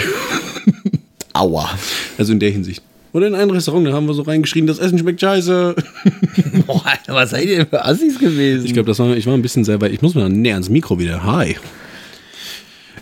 [1.33, 1.69] Aua.
[2.17, 2.83] Also in der Hinsicht.
[3.13, 5.75] Oder in einem Restaurant, da haben wir so reingeschrien, das Essen schmeckt scheiße.
[6.67, 8.67] Boah, Alter, was seid ihr denn für Assis gewesen?
[8.67, 9.93] Ich glaube, das war, ich war ein bisschen sehr weit.
[9.93, 11.25] Ich muss mal näher ans Mikro wieder.
[11.25, 11.57] Hi.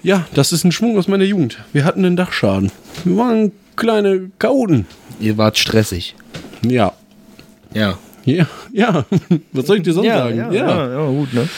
[0.02, 1.58] Ja, das ist ein Schwung aus meiner Jugend.
[1.72, 2.70] Wir hatten einen Dachschaden.
[3.04, 4.86] Wir waren kleine Chaoten.
[5.20, 6.14] ihr wart stressig.
[6.62, 6.92] Ja.
[7.74, 7.98] Ja.
[8.24, 9.04] Ja, ja.
[9.52, 10.36] Was soll ich dir sonst sagen?
[10.36, 11.48] ja, ja, ja, gut, ne?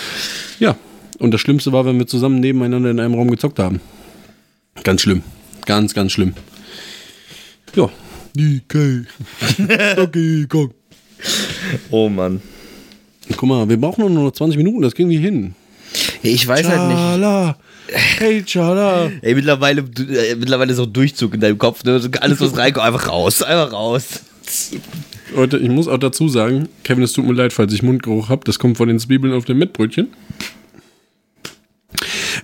[0.59, 0.77] Ja.
[1.19, 3.81] Und das Schlimmste war, wenn wir zusammen nebeneinander in einem Raum gezockt haben.
[4.85, 5.23] Ganz schlimm.
[5.67, 6.35] Ganz, ganz schlimm.
[7.75, 7.89] Ja.
[8.37, 9.07] DK.
[9.97, 10.73] Donkey Kong.
[11.91, 12.41] Oh Mann.
[13.37, 15.55] Guck mal, wir brauchen nur noch 20 Minuten, das kriegen wir hin.
[16.23, 17.57] Ich weiß halt nicht.
[17.91, 19.11] Hey, Chala.
[19.23, 21.99] Ey, mittlerweile, äh, mittlerweile ist auch Durchzug in deinem Kopf, ne?
[21.99, 23.43] So Alles, was reinkommt, einfach raus.
[23.43, 24.21] Einfach raus.
[25.35, 28.43] Leute, ich muss auch dazu sagen, Kevin, es tut mir leid, falls ich Mundgeruch habe.
[28.45, 30.09] Das kommt von den Zwiebeln auf dem Mettbrötchen.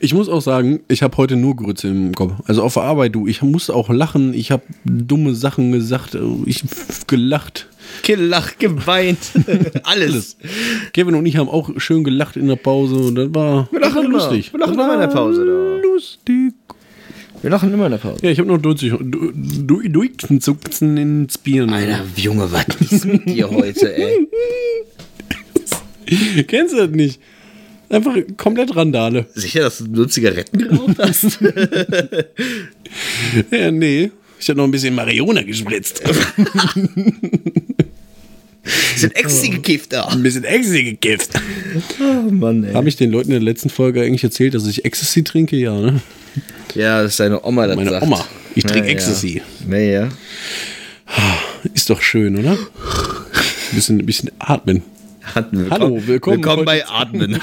[0.01, 2.33] Ich muss auch sagen, ich habe heute nur Grütze im Kopf.
[2.47, 4.35] Also auf der Arbeit, du, ich muss auch lachen.
[4.35, 6.19] Ich habe dumme Sachen gesagt.
[6.47, 7.69] Ich hab gelacht.
[8.03, 9.19] Gelacht, geweint.
[9.85, 10.37] Alles.
[10.93, 12.97] Kevin und ich haben auch schön gelacht in der Pause.
[12.97, 14.53] Und das war, Wir lachen war lustig.
[14.53, 15.89] Wir lachen immer in der war Pause, da.
[15.89, 16.54] Lustig.
[17.45, 18.21] Wir lachen immer in der Pause.
[18.23, 20.13] Ja, ich habe noch durch, durch, durch
[20.81, 21.69] ins Bier.
[21.69, 24.27] Alter, Junge, was ist mit dir heute, ey?
[26.49, 27.21] Kennst du das nicht?
[27.91, 29.27] Einfach komplett Randale.
[29.35, 31.39] Sicher, dass du nur Zigaretten geraucht hast?
[33.51, 34.11] Ja, nee.
[34.41, 36.03] Ich habe noch ein bisschen Marihuana gespritzt.
[38.97, 40.05] Sind Ecstasy gekifft da.
[40.07, 41.33] Ein bisschen Ecstasy gekifft.
[42.01, 42.73] Oh Mann, ey.
[42.73, 45.57] Habe ich den Leuten in der letzten Folge eigentlich erzählt, dass ich Ecstasy trinke?
[45.57, 46.01] Ja, ne?
[46.75, 48.03] Ja, das ist deine Oma, das Meine sagt.
[48.03, 48.25] Oma.
[48.55, 49.43] Ich trinke Ja, Ecstasy.
[49.69, 49.77] Ja.
[49.77, 50.09] ja, ja.
[51.73, 52.57] Ist doch schön, oder?
[53.73, 54.83] Bisschen, ein bisschen atmen.
[55.51, 55.71] Wir.
[55.71, 57.41] Hallo, willkommen Willkommen bei Atmen.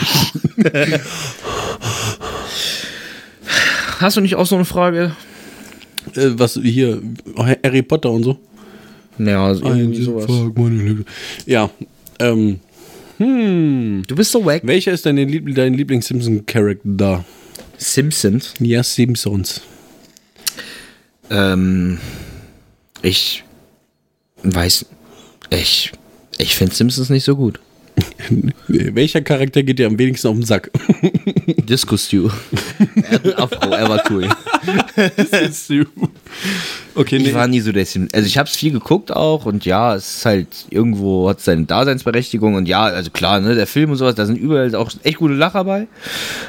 [4.00, 5.16] Hast du nicht auch so eine Frage?
[6.16, 7.02] Äh, was hier,
[7.38, 8.38] Harry Potter und so?
[9.18, 10.26] Ja, also irgendwie sowas.
[10.26, 11.06] Fuck, meine Liebe.
[11.46, 11.70] Ja,
[12.20, 12.60] ähm,
[13.18, 14.04] hm.
[14.08, 14.62] Du bist so wack.
[14.64, 17.24] Welcher ist dein, Liebl dein Lieblings-Simpson-Charakter?
[17.82, 18.54] Simpsons.
[18.60, 19.62] Ja, Simpsons.
[21.32, 22.00] Ähm,
[23.02, 23.44] ich
[24.44, 24.86] weiß.
[25.50, 25.92] Ich.
[26.38, 27.60] Ich finde Simpsons nicht so gut.
[28.68, 30.70] Welcher Charakter geht dir am wenigsten auf den Sack?
[31.58, 32.30] Disco Stew.
[33.10, 34.30] er Afro, er war cool.
[36.96, 37.34] Okay, Ich nee.
[37.34, 38.14] war nie so der Simpsons.
[38.14, 41.66] Also ich habe es viel geguckt auch und ja, es ist halt irgendwo hat seine
[41.66, 45.18] Daseinsberechtigung und ja, also klar, ne, der Film und sowas, da sind überall auch echt
[45.18, 45.88] gute Lacher bei.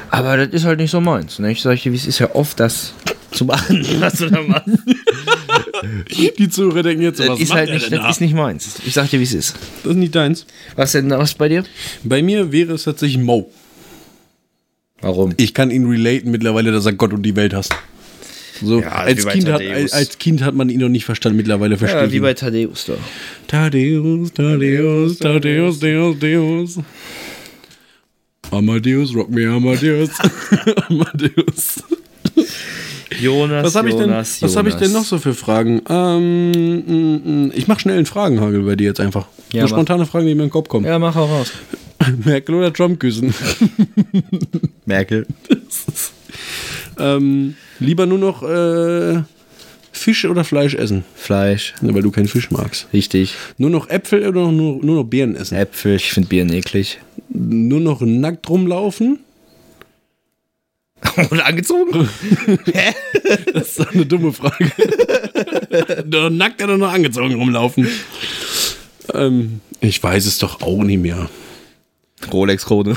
[0.09, 1.39] Aber das ist halt nicht so meins.
[1.39, 1.51] Ne?
[1.51, 2.93] Ich sag dir, wie es ist ja oft das
[3.31, 4.67] zu machen, was du da machst.
[6.37, 8.09] Die Zuhörer denken jetzt, Das was ist macht halt er nicht, das da?
[8.09, 8.75] ist nicht meins.
[8.85, 9.55] Ich sag dir, wie es ist.
[9.83, 10.45] Das ist nicht deins.
[10.75, 11.63] Was denn was bei dir?
[12.03, 13.51] Bei mir wäre es tatsächlich Mo.
[15.01, 15.33] Warum?
[15.37, 17.73] Ich kann ihn relaten mittlerweile, dass er Gott und die Welt hasst.
[18.63, 22.01] So, Ja, als, kind hat, als, Kind hat man ihn noch nicht verstanden, mittlerweile verstehe
[22.03, 22.93] Ja, wie bei Thaddeus da.
[23.47, 26.79] Thaddeus, Thaddeus, Thaddeus, Thaddeus, Thaddeus.
[28.51, 30.09] Amadeus, rock me Amadeus.
[30.89, 31.83] Amadeus.
[33.19, 35.81] Jonas, Was habe ich, denn- was hab ich denn noch so für Fragen?
[35.89, 39.27] Ähm, mm, mm, ich mache schnell einen Fragenhagel bei dir jetzt einfach.
[39.51, 40.85] Ja, so spontane Fragen, die mir in den Kopf kommen.
[40.85, 41.51] Ja, mach auch raus.
[42.25, 43.33] Merkel oder Trump küssen?
[44.85, 45.25] Merkel.
[46.99, 49.23] ähm, lieber nur noch äh,
[49.91, 51.05] Fisch oder Fleisch essen?
[51.15, 51.75] Fleisch.
[51.81, 52.87] Ja, weil du keinen Fisch magst.
[52.91, 53.35] Richtig.
[53.57, 55.55] Nur noch Äpfel oder nur, nur noch Beeren essen?
[55.55, 56.99] Äpfel, ich finde Bieren eklig.
[57.29, 59.19] Nur noch nackt rumlaufen?
[61.29, 62.09] Und angezogen?
[62.73, 62.93] Hä?
[63.53, 64.71] Das ist doch eine dumme Frage.
[66.05, 67.87] nur nackt oder nur angezogen rumlaufen?
[69.13, 71.29] Ähm, ich weiß es doch auch nicht mehr.
[72.31, 72.95] Rolex-Krone.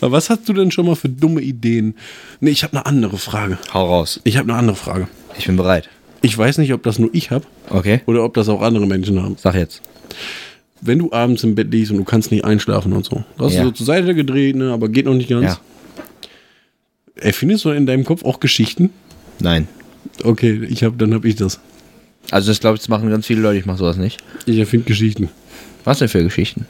[0.00, 1.94] Was hast du denn schon mal für dumme Ideen?
[2.40, 3.58] Nee, ich habe eine andere Frage.
[3.72, 4.20] Hau raus.
[4.24, 5.08] Ich habe eine andere Frage.
[5.38, 5.88] Ich bin bereit.
[6.22, 8.00] Ich weiß nicht, ob das nur ich habe Okay.
[8.06, 9.36] oder ob das auch andere Menschen haben.
[9.38, 9.82] Sag jetzt.
[10.80, 13.24] Wenn du abends im Bett liegst und du kannst nicht einschlafen und so.
[13.38, 13.64] Du hast Ja.
[13.64, 15.44] so zur Seite gedreht, ne, aber geht noch nicht ganz.
[15.44, 15.58] Ja.
[17.16, 18.90] Erfindest du in deinem Kopf auch Geschichten?
[19.38, 19.68] Nein.
[20.22, 21.60] Okay, ich hab, dann habe ich das.
[22.30, 23.58] Also das glaube ich, das machen ganz viele Leute.
[23.58, 24.18] Ich mache sowas nicht.
[24.46, 25.28] Ich erfinde Geschichten.
[25.84, 26.66] Was denn für Geschichten?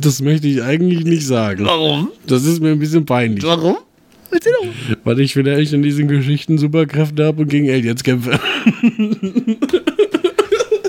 [0.00, 1.64] Das möchte ich eigentlich nicht sagen.
[1.64, 2.10] Warum?
[2.26, 3.44] Das ist mir ein bisschen peinlich.
[3.44, 3.76] Warum?
[4.30, 4.96] Erzähl doch.
[5.04, 8.38] Weil ich vielleicht in diesen Geschichten Superkräfte habe und gegen Aliens kämpfe.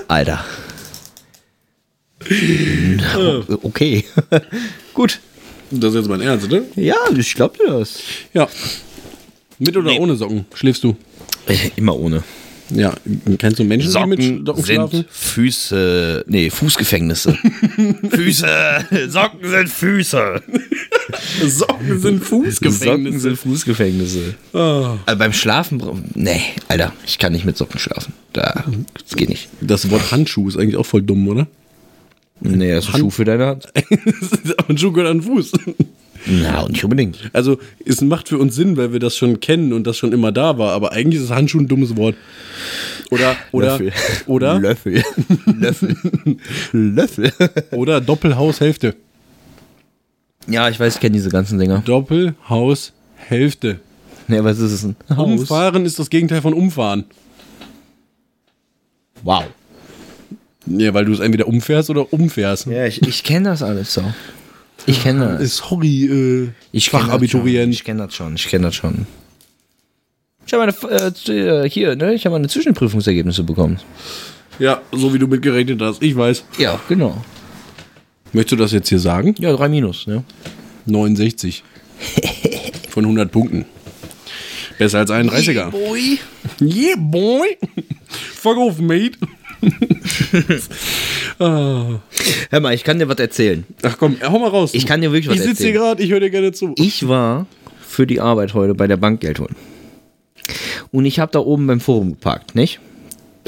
[0.07, 0.43] Alter.
[2.97, 4.03] Na, okay.
[4.93, 5.19] Gut.
[5.69, 6.61] Das ist jetzt mein Ernst, oder?
[6.75, 7.99] Ja, ich glaube dir das.
[8.33, 8.47] Ja.
[9.59, 9.99] Mit oder Nee.
[9.99, 10.95] ohne Socken schläfst du?
[11.75, 12.23] Immer ohne.
[12.69, 12.93] Ja.
[13.37, 15.05] Kennst du Menschen, die mit Socken schlafen?
[15.09, 17.33] Füße, nee, Fußgefängnisse.
[18.09, 20.41] Füße, Socken sind Füße.
[21.45, 24.35] Socken sind Socken sind Fußgefängnisse.
[24.53, 24.97] Ah.
[25.05, 25.81] Also beim Schlafen,
[26.13, 28.13] nee, Alter, ich kann nicht mit Socken schlafen.
[28.33, 29.49] Da, das geht nicht.
[29.61, 31.47] Das Wort Handschuh ist eigentlich auch voll dumm, oder?
[32.39, 33.67] Nee, das ist ein Schuh für deine Hand.
[34.57, 35.51] Aber ein Schuh gehört an den Fuß.
[36.29, 37.29] Na, nicht unbedingt.
[37.33, 40.31] Also, es macht für uns Sinn, weil wir das schon kennen und das schon immer
[40.31, 40.73] da war.
[40.73, 42.15] Aber eigentlich ist Handschuh ein dummes Wort.
[43.09, 43.93] Oder, oder, Löffel.
[44.27, 45.03] oder, Löffel.
[45.45, 45.95] Löffel.
[46.73, 47.31] Löffel.
[47.71, 48.95] oder Doppelhaushälfte.
[50.47, 51.81] Ja, ich weiß, ich kenne diese ganzen Dinger.
[51.85, 53.79] Doppelhaushälfte.
[54.27, 54.95] Ja, was ist es denn?
[55.15, 55.39] Haus.
[55.39, 57.05] Umfahren ist das Gegenteil von umfahren.
[59.23, 59.45] Wow.
[60.65, 62.65] Ja, weil du es entweder umfährst oder umfährst.
[62.65, 64.03] Ja, ich, ich kenne das alles so.
[64.85, 65.57] Ich kenne das.
[65.57, 66.89] Sorry, äh, Ich.
[66.89, 67.73] Fachabiturient.
[67.73, 68.35] Ich kenne das schon.
[68.35, 69.07] Ich kenne das schon.
[70.45, 73.79] Ich habe eine, äh, hier, ne, ich habe meine Zwischenprüfungsergebnisse bekommen.
[74.59, 76.01] Ja, so wie du mitgerechnet hast.
[76.01, 76.45] Ich weiß.
[76.57, 77.21] Ja, genau.
[78.31, 79.35] Möchtest du das jetzt hier sagen?
[79.39, 80.23] Ja, drei Minus, ne?
[80.85, 81.63] 69.
[82.89, 83.65] Von 100 Punkten.
[84.77, 85.71] Besser als 31er.
[85.71, 86.19] Boy.
[86.61, 87.57] Yeah, boy.
[88.35, 89.17] Fuck off, mate.
[91.39, 91.99] ah.
[92.49, 93.63] Hör mal, ich kann dir was erzählen.
[93.83, 94.71] Ach komm, hau mal raus.
[94.73, 95.83] Ich kann dir wirklich was Ich sitze hier erzählen.
[95.89, 96.73] gerade, ich höre dir gerne zu.
[96.77, 97.45] Ich war
[97.85, 99.55] für die Arbeit heute bei der Bank Geld holen.
[100.91, 102.79] Und ich habe da oben beim Forum geparkt, nicht?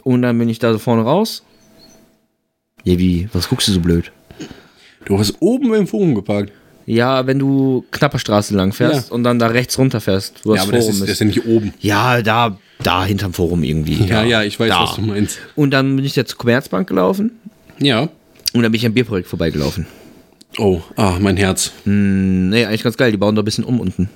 [0.03, 1.43] Und dann bin ich da so vorne raus.
[2.83, 3.27] Ja, wie?
[3.33, 4.11] Was guckst du so blöd?
[5.05, 6.51] Du hast oben im Forum geparkt.
[6.85, 9.15] Ja, wenn du Knapperstraße lang fährst Ja.
[9.15, 11.45] und dann da rechts runter fährst, wo Ja, aber das ist, das ist ja nicht
[11.45, 11.73] oben.
[11.79, 14.03] Ja, da, da hinterm Forum irgendwie.
[14.05, 14.81] Ja, ja, ich weiß, da.
[14.83, 15.37] was du meinst.
[15.55, 17.31] Und dann bin ich jetzt zur Commerzbank gelaufen
[17.79, 18.09] Ja.
[18.53, 19.85] Und dann bin ich am Bierprojekt vorbeigelaufen.
[20.57, 21.71] Oh, ah, mein Herz.
[21.85, 24.09] Hm, nee, eigentlich ganz geil, die bauen da ein bisschen um unten.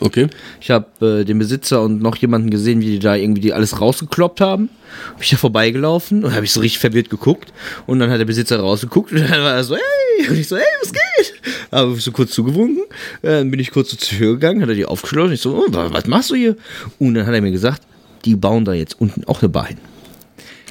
[0.00, 0.28] Okay.
[0.60, 3.80] Ich habe äh, den Besitzer und noch jemanden gesehen, wie die da irgendwie die alles
[3.80, 4.66] rausgekloppt haben.
[4.68, 7.52] Bin ich da vorbeigelaufen und habe ich so richtig verwirrt geguckt.
[7.86, 10.28] Und dann hat der Besitzer rausgeguckt und dann war er so, hey!
[10.28, 11.34] Und ich so, hey, was geht?
[11.70, 12.84] Habe ich so kurz zugewunken.
[13.22, 15.34] Äh, Dann bin ich kurz zur Tür gegangen, hat er die aufgeschlossen.
[15.34, 16.56] Ich so, oh, wa- was machst du hier?
[16.98, 17.82] Und dann hat er mir gesagt,
[18.24, 19.78] die bauen da jetzt unten auch eine Bar hin.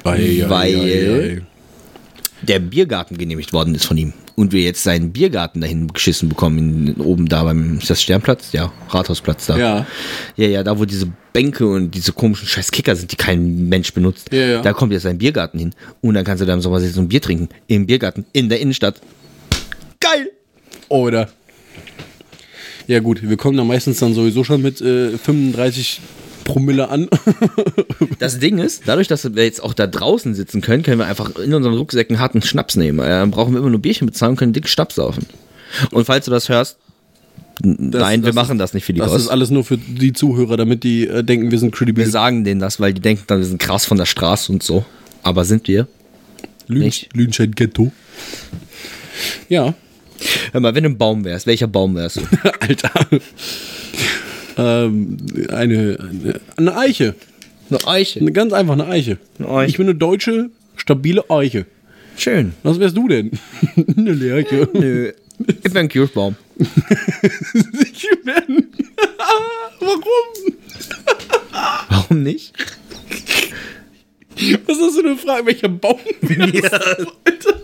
[0.04, 1.42] Ei, Weil- ei, ei.
[2.42, 4.12] Der Biergarten genehmigt worden ist von ihm.
[4.34, 8.52] Und wir jetzt seinen Biergarten dahin geschissen bekommen, in, oben da beim, ist das Sternplatz?
[8.52, 9.56] Ja, Rathausplatz da.
[9.56, 9.86] Ja.
[10.36, 13.92] Ja, ja, da wo diese Bänke und diese komischen scheiß Kicker sind, die kein Mensch
[13.92, 14.32] benutzt.
[14.32, 14.62] Ja, ja.
[14.62, 15.74] Da kommt jetzt ein Biergarten hin.
[16.00, 17.48] Und dann kannst du da im Sommer sitzen und Bier trinken.
[17.66, 19.00] Im Biergarten, in der Innenstadt.
[20.00, 20.30] Geil!
[20.88, 21.28] Oder?
[22.86, 26.00] Ja gut, wir kommen da meistens dann sowieso schon mit äh, 35
[26.44, 27.08] Promille an.
[28.18, 31.34] Das Ding ist, dadurch, dass wir jetzt auch da draußen sitzen können, können wir einfach
[31.36, 33.00] in unseren Rucksäcken harten Schnaps nehmen.
[33.00, 35.26] Äh, Dann brauchen wir immer nur Bierchen bezahlen und können dick Schnaps saufen.
[35.90, 36.76] Und falls du das hörst,
[37.64, 40.12] n- nein, wir das machen das nicht für die das ist alles nur für die
[40.12, 42.06] Zuhörer, damit die äh, denken, wir sind Wir credible.
[42.06, 44.84] sagen denen das, weil die denken dann, wir sind krass von der Straße und so.
[45.22, 45.88] Aber sind wir?
[46.68, 47.08] nicht.
[47.14, 47.92] Lüdenscheid Ghetto.
[49.48, 49.74] Ja,
[50.52, 52.20] Hör mal, wenn du ein Baum wärst, welcher Baum wärst du?
[52.60, 52.90] Alter.
[54.56, 55.16] Ähm,
[55.48, 57.14] eine, eine, eine Eiche.
[57.70, 58.20] Eine Eiche.
[58.20, 59.18] Eine ganz einfach eine Eiche.
[59.38, 59.70] Eine Eiche.
[59.70, 61.66] Ich bin eine deutsche, stabile Eiche.
[62.16, 62.52] Schön.
[62.62, 63.30] Was wärst du denn?
[63.96, 64.68] eine Lerche.
[64.72, 65.12] Nö.
[65.46, 66.36] Ich bin ein Kirschbaum.
[67.94, 68.68] Ich bin.
[69.80, 70.54] Warum?
[71.88, 72.52] Warum nicht?
[74.66, 75.46] Was ist das für eine Frage?
[75.46, 77.61] Welcher Baum wärst Alter.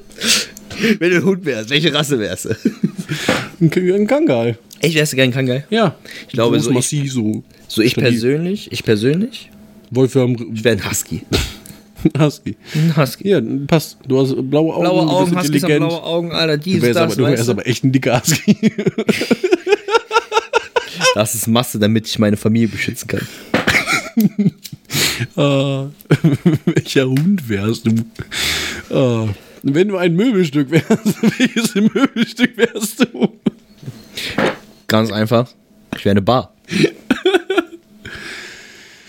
[0.99, 2.51] Wenn du ein Hund wärst, welche Rasse wärst du?
[3.61, 4.57] Ein, ein Kangal.
[4.81, 5.65] Ich wärst du gern Kangal.
[5.71, 5.97] Ja.
[6.29, 7.43] Ich glaube, so ich- so.
[7.67, 9.51] So ich persönlich, ich persönlich,
[9.91, 11.23] Wolfram ich wäre ein Husky.
[12.19, 12.57] Husky.
[12.75, 13.29] Ein Husky.
[13.29, 13.99] Ja, passt.
[14.07, 16.81] Du hast blaue Augen, Blaue du Augen, bist Huskys haben blaue Augen, Alter, Du dies,
[16.83, 17.53] wärst, aber, das, du wärst du?
[17.53, 18.57] aber echt ein dicker Husky.
[21.15, 23.27] Das ist Masse, damit ich meine Familie beschützen kann.
[25.37, 25.87] Ah,
[26.65, 27.95] welcher Hund wärst du?
[28.95, 29.29] Ah,
[29.63, 33.39] wenn du ein Möbelstück wärst, welches Möbelstück wärst du?
[34.87, 35.49] Ganz einfach.
[35.97, 36.55] Ich wäre eine Bar.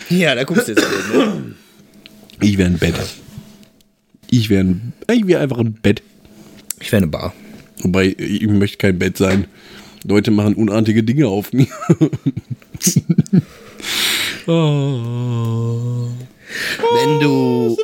[0.08, 0.86] ja, da guckst du jetzt.
[1.12, 1.54] Ne?
[2.40, 2.94] Ich wäre ein Bett.
[4.30, 6.02] Ich wäre ein, ich wär einfach ein Bett.
[6.80, 7.34] Ich wäre eine Bar.
[7.82, 9.46] Wobei, ich möchte kein Bett sein.
[10.04, 11.66] Leute machen unartige Dinge auf mir.
[14.46, 16.08] oh.
[16.92, 17.76] Wenn du,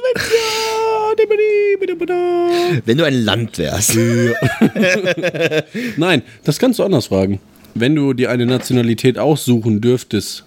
[2.84, 3.96] wenn du ein Land wärst.
[5.96, 7.40] Nein, das kannst du anders fragen.
[7.74, 10.44] Wenn du dir eine Nationalität aussuchen dürftest,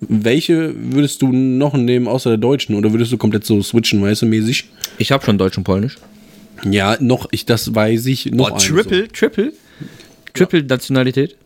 [0.00, 2.74] Welche würdest du noch nehmen außer der deutschen?
[2.74, 4.64] Oder würdest du komplett so switchen, weißt du, mäßig?
[4.98, 5.96] Ich habe schon Deutsch und Polnisch.
[6.68, 8.26] Ja, noch, ich, das weiß ich.
[8.26, 9.52] Noch Boah, eine Triple, Triple?
[10.34, 11.36] Triple Nationalität?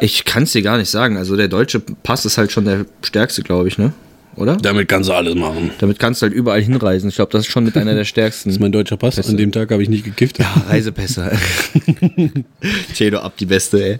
[0.00, 1.16] Ich kann es dir gar nicht sagen.
[1.16, 3.92] Also der deutsche Pass ist halt schon der stärkste, glaube ich, ne?
[4.40, 4.56] Oder?
[4.56, 5.70] Damit kannst du alles machen.
[5.80, 7.10] Damit kannst du halt überall hinreisen.
[7.10, 8.48] Ich glaube, das ist schon mit einer der stärksten.
[8.48, 9.18] Das ist mein deutscher Pass.
[9.28, 10.38] An dem Tag habe ich nicht gekifft.
[10.38, 11.30] Ja, Reisepässe.
[12.94, 13.98] Cedo ab die Beste, ey.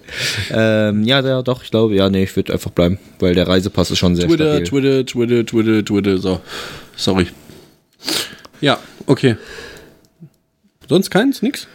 [0.51, 3.91] Ähm, ja, ja, doch, ich glaube, ja, nee, ich würde einfach bleiben, weil der Reisepass
[3.91, 5.05] ist schon sehr Twitter, stabil.
[5.05, 6.17] Twitter, Twitter, Twitter, Twitter.
[6.17, 6.41] So.
[6.97, 7.27] Sorry.
[8.63, 9.37] Ja, okay.
[10.89, 11.43] Sonst keins?
[11.43, 11.69] Nix?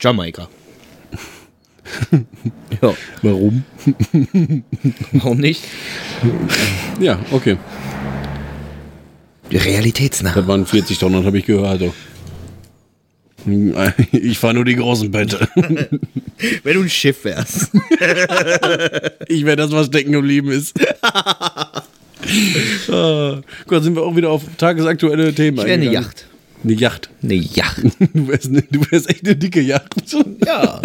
[0.00, 0.48] Jamaika.
[2.82, 3.64] ja, Warum?
[5.12, 5.62] warum nicht?
[7.00, 7.56] Ja, okay.
[9.50, 10.34] Realitätsnah.
[10.34, 11.82] Das waren 40 Tonnen, habe ich gehört.
[11.82, 11.94] oh.
[14.12, 15.48] Ich fahre nur die großen Bette.
[16.62, 17.70] Wenn du ein Schiff wärst.
[19.28, 20.78] Ich wäre das, was stecken geblieben ist.
[22.90, 25.90] ah, Gott, sind wir auch wieder auf tagesaktuelle Themen Ich wäre eine.
[25.92, 26.26] Yacht.
[26.64, 27.10] Eine Yacht.
[27.22, 27.82] Eine Yacht.
[28.12, 29.94] Du wärst, ne, du wärst echt eine dicke Yacht.
[30.44, 30.82] Ja.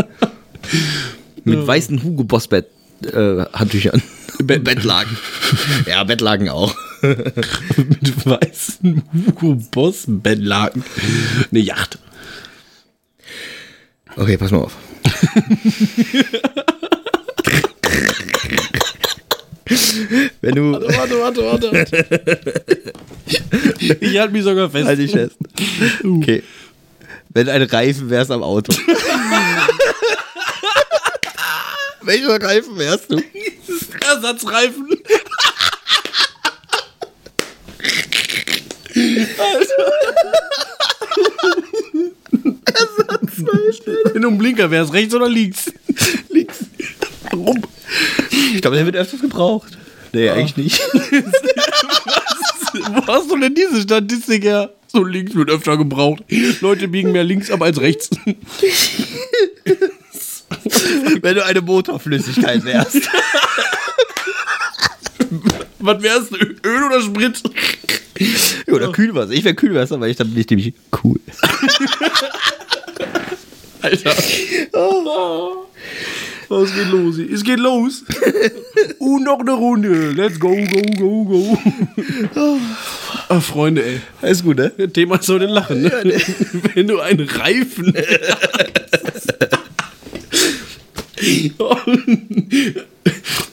[1.43, 2.67] Mit weißen Hugo Boss Bett,
[3.05, 4.01] äh, Handtüchern.
[4.43, 5.17] Bett- Bettlagen.
[5.85, 6.73] Ja, Bettlagen auch.
[7.01, 10.83] Mit weißen Hugo Boss Bettlaken.
[11.51, 11.97] Eine Yacht.
[14.15, 14.77] Okay, pass mal auf.
[20.41, 20.73] Wenn du.
[20.73, 21.85] Warte, warte, warte.
[23.99, 24.85] Ich halte mich sogar fest.
[24.85, 25.35] Halt dich fest.
[26.03, 26.43] Okay.
[27.29, 28.73] Wenn ein Reifen wärst am Auto.
[32.05, 33.17] Welcher Reifen wärst du?
[34.05, 34.89] Ersatzreifen.
[44.13, 45.71] Wenn du ein Blinker wärst, rechts oder links?
[46.29, 46.65] Links.
[47.31, 47.63] Warum?
[48.53, 49.77] Ich glaube, der wird öfters gebraucht.
[50.11, 50.79] Nee, eigentlich nicht.
[52.73, 54.71] Wo hast du denn diese Statistik her?
[54.87, 56.23] So links wird öfter gebraucht.
[56.61, 58.09] Leute biegen mehr links ab als rechts.
[61.21, 63.01] Wenn du eine Motorflüssigkeit wärst.
[65.79, 66.37] Was wärst du?
[66.37, 67.41] Öl oder Sprit?
[68.67, 69.31] Oder Kühlwasser.
[69.31, 71.19] Ich wäre Kühlwasser, weil ich dann bin ich nämlich cool.
[73.81, 74.15] Alter.
[74.71, 75.65] Oh,
[76.63, 77.17] es geht los.
[77.17, 78.03] Es geht los.
[78.99, 80.11] Und noch eine Runde.
[80.11, 81.57] Let's go, go, go, go.
[83.27, 83.99] Ah, Freunde, ey.
[84.21, 84.71] Alles gut, ne?
[84.93, 85.91] Thema soll denn lachen, ne?
[86.75, 87.93] Wenn du einen Reifen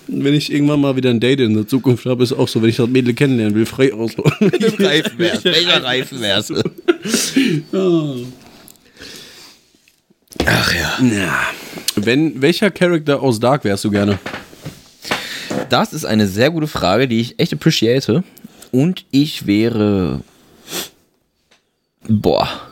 [0.06, 2.70] Wenn ich irgendwann mal wieder ein Date in der Zukunft habe, ist auch so, wenn
[2.70, 4.16] ich das Mädel kennenlernen will, frei aus.
[4.18, 5.44] Reifen wärst.
[5.44, 6.62] Welcher Reifen wärst du?
[10.46, 10.98] Ach ja.
[11.04, 11.46] Ja.
[11.96, 14.18] Wenn, welcher Charakter aus Dark wärst du gerne?
[15.68, 18.24] Das ist eine sehr gute Frage, die ich echt appreciate.
[18.72, 20.20] Und ich wäre.
[22.08, 22.69] Boah.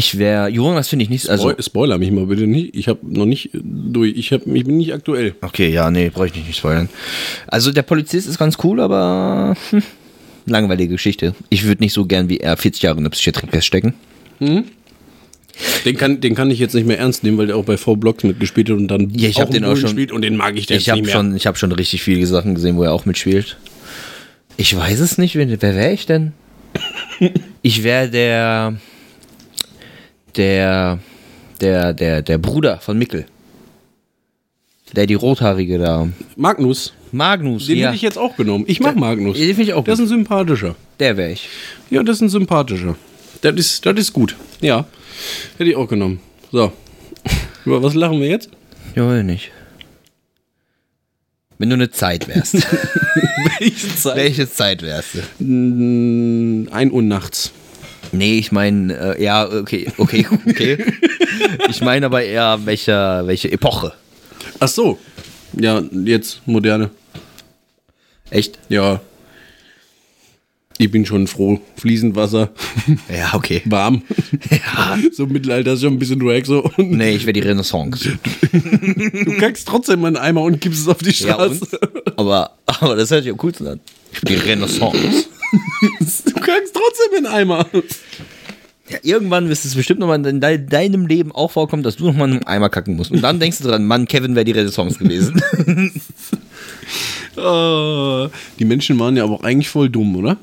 [0.00, 0.48] Ich wäre.
[0.48, 1.28] Jonas finde ich nicht.
[1.28, 1.48] Also.
[1.50, 2.76] Spoil- Spoiler mich mal bitte nicht.
[2.76, 4.16] Ich habe noch nicht durch.
[4.16, 5.34] Ich, hab, ich bin nicht aktuell.
[5.40, 6.88] Okay, ja, nee, brauche ich nicht, nicht spoilern.
[7.48, 9.56] Also der Polizist ist ganz cool, aber.
[9.70, 9.82] Hm,
[10.46, 11.34] langweilige Geschichte.
[11.50, 13.94] Ich würde nicht so gern wie er 40 Jahre in der Psychiatrie feststecken.
[15.84, 18.22] Den kann, den kann ich jetzt nicht mehr ernst nehmen, weil der auch bei V-Blocks
[18.22, 20.56] mitgespielt hat und dann Ja, ich hab im den auch schon- spielt und den mag
[20.56, 21.16] ich jetzt Ich habe nicht mehr.
[21.16, 23.58] schon, ich hab schon richtig viele Sachen gesehen, wo er auch mitspielt.
[24.56, 26.32] Ich weiß es nicht, wer, wer wäre ich denn?
[27.62, 28.76] Ich wäre der,
[30.38, 30.98] der,
[31.60, 33.26] der, der, der Bruder von Mickel.
[34.94, 36.08] Der die rothaarige da.
[36.36, 37.86] Magnus, Magnus, den ja.
[37.88, 38.64] hätte ich jetzt auch genommen.
[38.66, 39.36] Ich mag Magnus.
[39.36, 40.06] Den finde ich auch Der ist gut.
[40.06, 40.76] ein sympathischer.
[40.98, 41.48] Der wäre ich.
[41.90, 42.96] Ja, das ist ein sympathischer.
[43.42, 44.34] Das ist, das ist gut.
[44.60, 44.86] Ja,
[45.58, 46.20] hätte ich auch genommen.
[46.50, 46.72] So.
[47.66, 48.48] Über was lachen wir jetzt?
[48.94, 49.50] Ja, will nicht.
[51.58, 52.54] Wenn du eine Zeit wärst.
[53.58, 54.16] Welche Zeit?
[54.16, 55.18] Welche Zeit wärst du?
[55.40, 57.52] Ein Uhr nachts.
[58.12, 60.84] Nee, ich meine, äh, ja, okay, okay, okay.
[61.68, 63.92] ich meine aber eher, welche, welche Epoche.
[64.60, 64.98] Ach so.
[65.58, 66.90] Ja, jetzt moderne.
[68.30, 68.58] Echt?
[68.68, 69.00] Ja.
[70.80, 71.60] Ich bin schon froh.
[71.76, 72.50] Fließend Wasser,
[73.12, 73.62] Ja, okay.
[73.64, 74.02] warm.
[74.50, 74.96] Ja.
[75.12, 76.62] So Mittelalter ist schon ein bisschen wack so.
[76.76, 78.16] Und Nee, ich wäre die Renaissance.
[78.52, 81.64] du kackst trotzdem in einen Eimer und gibst es auf die Ja, Straße.
[81.80, 82.18] und?
[82.18, 83.80] Aber, aber das hört sich am coolsten an.
[84.12, 85.26] Ich bin die Renaissance.
[85.50, 87.66] Du kackst trotzdem in einen Eimer.
[88.90, 92.28] Ja, irgendwann wird es bestimmt nochmal in de deinem Leben auch vorkommen, dass du nochmal
[92.28, 93.10] in einem Eimer kacken musst.
[93.10, 95.42] Und dann denkst du dran, Mann, Kevin wäre die Renaissance gewesen.
[97.36, 98.28] Äh,
[98.58, 100.38] die Menschen waren ja aber auch eigentlich voll dumm, oder?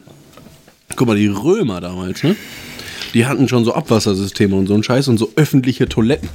[0.95, 2.36] Guck mal, die Römer damals, ne?
[3.14, 6.30] Die hatten schon so Abwassersysteme und so ein Scheiß und so öffentliche Toiletten.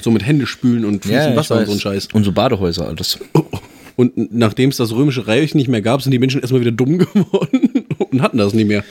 [0.00, 2.08] So mit Händespülen und fließend ich Wasser und so ein Scheiß.
[2.12, 3.18] Und so Badehäuser, alles.
[3.32, 3.58] Oh, oh.
[3.96, 6.98] Und nachdem es das Römische Reich nicht mehr gab, sind die Menschen erstmal wieder dumm
[6.98, 8.84] geworden und hatten das nicht mehr.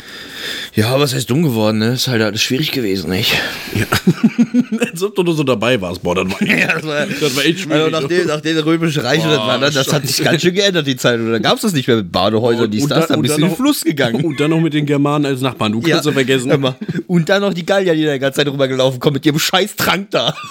[0.76, 1.93] Ja, was heißt dumm geworden, ne?
[1.93, 3.34] Ist halt alles schwierig gewesen, nicht?
[4.91, 6.03] Als ob du nur so dabei warst.
[6.03, 7.82] Boah, das war, Ja, das war, das war echt schwierig.
[7.84, 10.86] also nachdem, nachdem der römische Reich Boah, war, ne, das hat sich ganz schön geändert,
[10.88, 11.19] die Zeit.
[11.19, 13.41] Und dann gab es das nicht mehr mit Badehäusern, dies, das, dann- dann bist du
[13.41, 14.24] in den Fluss gegangen.
[14.26, 15.71] Und dann noch mit den Germanen als Nachbarn.
[15.71, 16.51] Du kannst ja vergessen.
[16.51, 16.76] Immer.
[17.07, 19.76] Und dann noch die Gallier, die da die ganze Zeit rübergelaufen kommen mit ihrem scheiß
[19.76, 20.36] Trank da.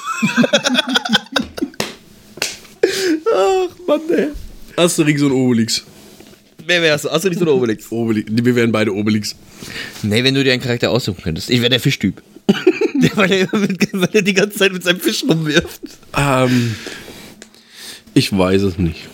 [3.34, 4.28] Ach, Mann, ey.
[4.76, 5.84] Asterix und Obelix.
[6.66, 7.10] Wer wärst du?
[7.10, 7.90] Asterix oder Obelix?
[7.90, 8.30] Obelix.
[8.30, 9.34] Wir wären beide Obelix.
[10.02, 11.50] Nee, wenn du dir einen Charakter aussuchen könntest.
[11.50, 12.22] Ich wäre der Fischtyp.
[12.94, 15.80] Der, weil, er, weil er die ganze Zeit mit seinem Fisch rumwirft.
[16.16, 16.74] Ähm,
[18.14, 19.08] ich weiß es nicht.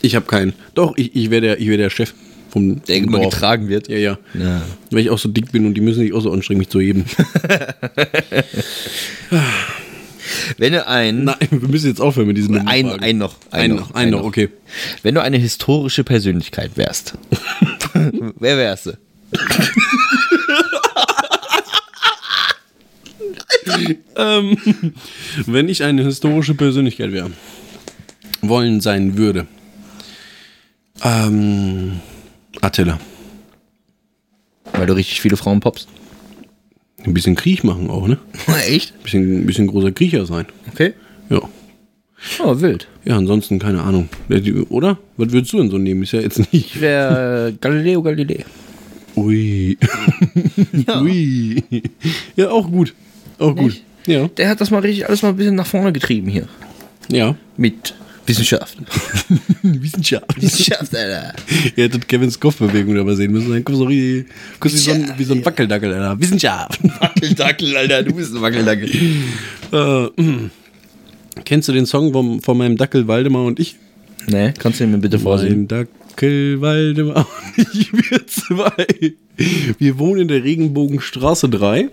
[0.00, 0.52] Ich habe keinen.
[0.74, 2.12] Doch, ich, ich wäre der, ich wär der Chef
[2.50, 3.34] vom Der vom immer Dorf.
[3.34, 3.88] getragen wird.
[3.88, 4.18] Ja, ja.
[4.34, 4.62] Ja.
[4.90, 6.80] Weil ich auch so dick bin und die müssen sich auch so anstrengen, mich zu
[6.80, 7.04] heben.
[10.58, 13.94] Wenn du ein, Nein, wir müssen jetzt aufhören mit diesem ein, ein noch, Ein noch,
[13.94, 14.48] ein noch, okay.
[15.02, 17.14] Wenn du eine historische Persönlichkeit wärst,
[18.38, 18.92] wer wärst du?
[24.16, 24.56] Ähm,
[25.46, 27.30] wenn ich eine historische Persönlichkeit wäre,
[28.40, 29.46] wollen sein würde.
[31.02, 32.00] Ähm,
[32.60, 32.98] Attila.
[34.72, 35.88] Weil du richtig viele Frauen poppst.
[37.04, 38.18] Ein bisschen Krieg machen auch, ne?
[38.66, 38.94] Echt?
[38.94, 40.46] Ein bisschen, ein bisschen großer Kriecher sein.
[40.72, 40.92] Okay.
[41.30, 41.40] Ja.
[42.44, 42.86] Oh, wild.
[43.04, 44.08] Ja, ansonsten keine Ahnung.
[44.68, 44.98] Oder?
[45.16, 46.02] Was würdest du denn so nehmen?
[46.04, 46.52] Ist ja jetzt nicht.
[46.52, 48.44] Ich wäre Galileo Galilei.
[49.16, 49.76] Ui.
[51.02, 51.62] Ui.
[52.36, 52.94] Ja, auch gut.
[53.38, 53.64] Auch gut.
[53.64, 53.84] Nicht?
[54.06, 54.28] Ja.
[54.28, 56.48] Der hat das mal richtig alles mal ein bisschen nach vorne getrieben hier.
[57.10, 57.34] Ja.
[57.56, 57.94] Mit
[58.26, 58.78] Wissenschaft.
[59.62, 60.40] Wissenschaft.
[60.40, 61.34] Wissenschaft, Alter.
[61.76, 63.50] Ihr hättet Kevins Kopfbewegung dabei sehen müssen.
[63.50, 64.26] Dann kommt so richtig,
[64.60, 66.20] kommt wie, so ein, wie so ein Wackeldackel, Alter.
[66.20, 66.78] Wissenschaft.
[67.00, 68.02] Wackeldackel, Alter.
[68.04, 68.90] Du bist ein Wackeldackel.
[69.72, 70.08] Äh,
[71.44, 73.76] kennst du den Song vom, von meinem Dackel Waldemar und ich?
[74.28, 75.66] Ne, kannst du mir bitte vorsehen?
[75.68, 79.14] Mein Dackel Waldemar und ich, wir zwei.
[79.78, 81.88] Wir wohnen in der Regenbogenstraße 3.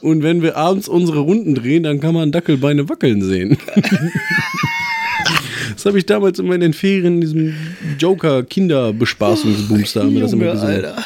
[0.00, 3.58] und wenn wir abends unsere Runden drehen, dann kann man Dackelbeine wackeln sehen.
[5.74, 7.54] Das habe ich damals in meinen Ferien in diesem
[7.98, 10.74] Joker-Kinderbespaßungsbooster haben wir das immer gesungen.
[10.86, 11.04] Alter.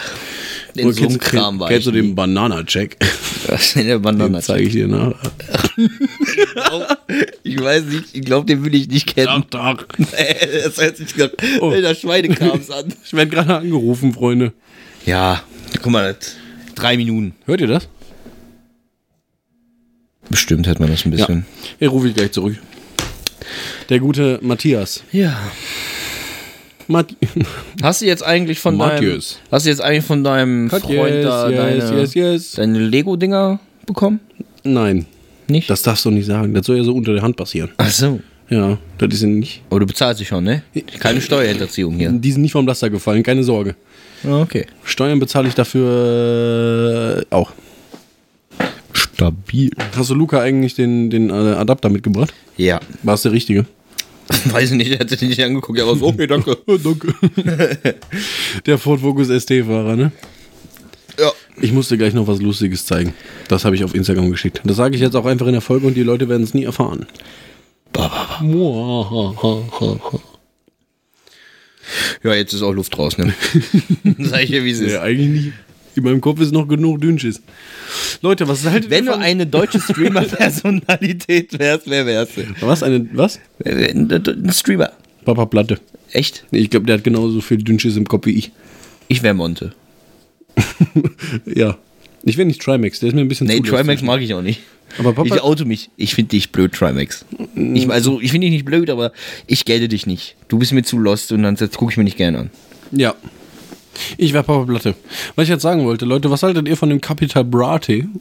[0.76, 2.14] Den Oder kennst, Kram war kennst du den.
[2.14, 2.96] Banana-Check?
[3.74, 4.40] Der Den Banane.
[4.40, 5.14] zeige ich dir nach.
[7.42, 9.42] Ich weiß nicht, ich glaube, den will ich nicht kennen.
[9.50, 9.84] doch.
[9.98, 11.66] das hört sich gerade Oh.
[11.66, 11.70] oh.
[11.80, 12.94] der Schweinekrams an.
[13.04, 14.52] Ich werde gerade angerufen, Freunde.
[15.04, 15.42] Ja,
[15.82, 16.16] guck mal,
[16.76, 17.34] drei Minuten.
[17.46, 17.88] Hört ihr das?
[20.30, 21.18] Bestimmt hört man das ein Ja.
[21.26, 21.44] bisschen.
[21.80, 22.56] Den rufe ich gleich zurück.
[23.88, 25.02] Der gute Matthias.
[25.12, 25.36] Ja.
[26.86, 27.14] Matt
[27.82, 29.38] Hast du jetzt eigentlich von deinem, Matthias.
[29.50, 32.52] hast du jetzt eigentlich von deinem Freund da deine, yes, yes.
[32.52, 34.20] deine Lego-Dinger bekommen?
[34.64, 35.06] Nein,
[35.48, 35.70] Nicht?
[35.70, 36.52] das darfst du nicht sagen.
[36.54, 37.70] Das soll ja so unter der Hand passieren.
[37.76, 38.20] Ach so.
[38.48, 39.62] Ja, das ist ja nicht.
[39.70, 40.62] Aber du bezahlst sie schon, ne?
[40.98, 42.10] Keine Steuerhinterziehung hier.
[42.10, 43.76] Die sind nicht vom Laster gefallen, keine Sorge.
[44.24, 44.66] Ah, Okay.
[44.84, 47.52] Steuern bezahle ich dafür äh, auch.
[49.20, 49.70] Stabil.
[49.94, 52.32] Hast du Luca eigentlich den, den äh, Adapter mitgebracht?
[52.56, 52.80] Ja.
[53.02, 53.66] War es der richtige?
[54.46, 55.78] Weiß ich nicht, er hat sich nicht angeguckt.
[55.78, 56.56] Er war so, okay, danke.
[56.66, 57.14] Danke.
[58.66, 60.12] der Ford Focus ST-Fahrer, ne?
[61.18, 61.30] Ja.
[61.60, 63.12] Ich musste gleich noch was Lustiges zeigen.
[63.48, 64.62] Das habe ich auf Instagram geschickt.
[64.64, 66.64] Das sage ich jetzt auch einfach in der Folge und die Leute werden es nie
[66.64, 67.06] erfahren.
[72.22, 73.34] Ja, jetzt ist auch Luft raus, ne?
[74.18, 74.92] Sag ich dir, wie es ist.
[74.92, 75.52] Ja, eigentlich nicht.
[75.96, 77.40] In meinem Kopf ist noch genug Dünnschiss.
[78.22, 82.42] Leute, was haltet Wenn ihr du von- eine deutsche Streamer-Personalität wärst, wer wärst du?
[82.60, 82.82] Was?
[82.82, 83.40] Eine, was?
[83.64, 84.92] Ein Streamer.
[85.24, 85.78] Papa Platte.
[86.12, 86.44] Echt?
[86.50, 88.52] Ich glaube, der hat genauso viel Dünnschiss im Kopf wie ich.
[89.08, 89.72] Ich wär Monte.
[91.44, 91.76] Ja.
[92.22, 94.06] Ich will nicht Trimax, der ist mir ein bisschen Nee, zu Trimax lustig.
[94.06, 94.60] mag ich auch nicht.
[94.98, 95.88] Aber Papa, Ich auto mich.
[95.96, 97.24] Ich finde dich blöd, Trimax.
[97.54, 99.12] Ich, also, ich finde dich nicht blöd, aber
[99.46, 100.36] ich gelte dich nicht.
[100.48, 102.50] Du bist mir zu lost und dann gucke ich mir nicht gerne an.
[102.92, 103.14] Ja.
[104.16, 104.94] Ich wäre Papa Platte.
[105.34, 108.04] Was ich jetzt sagen wollte, Leute, was haltet ihr von dem Capital Brate?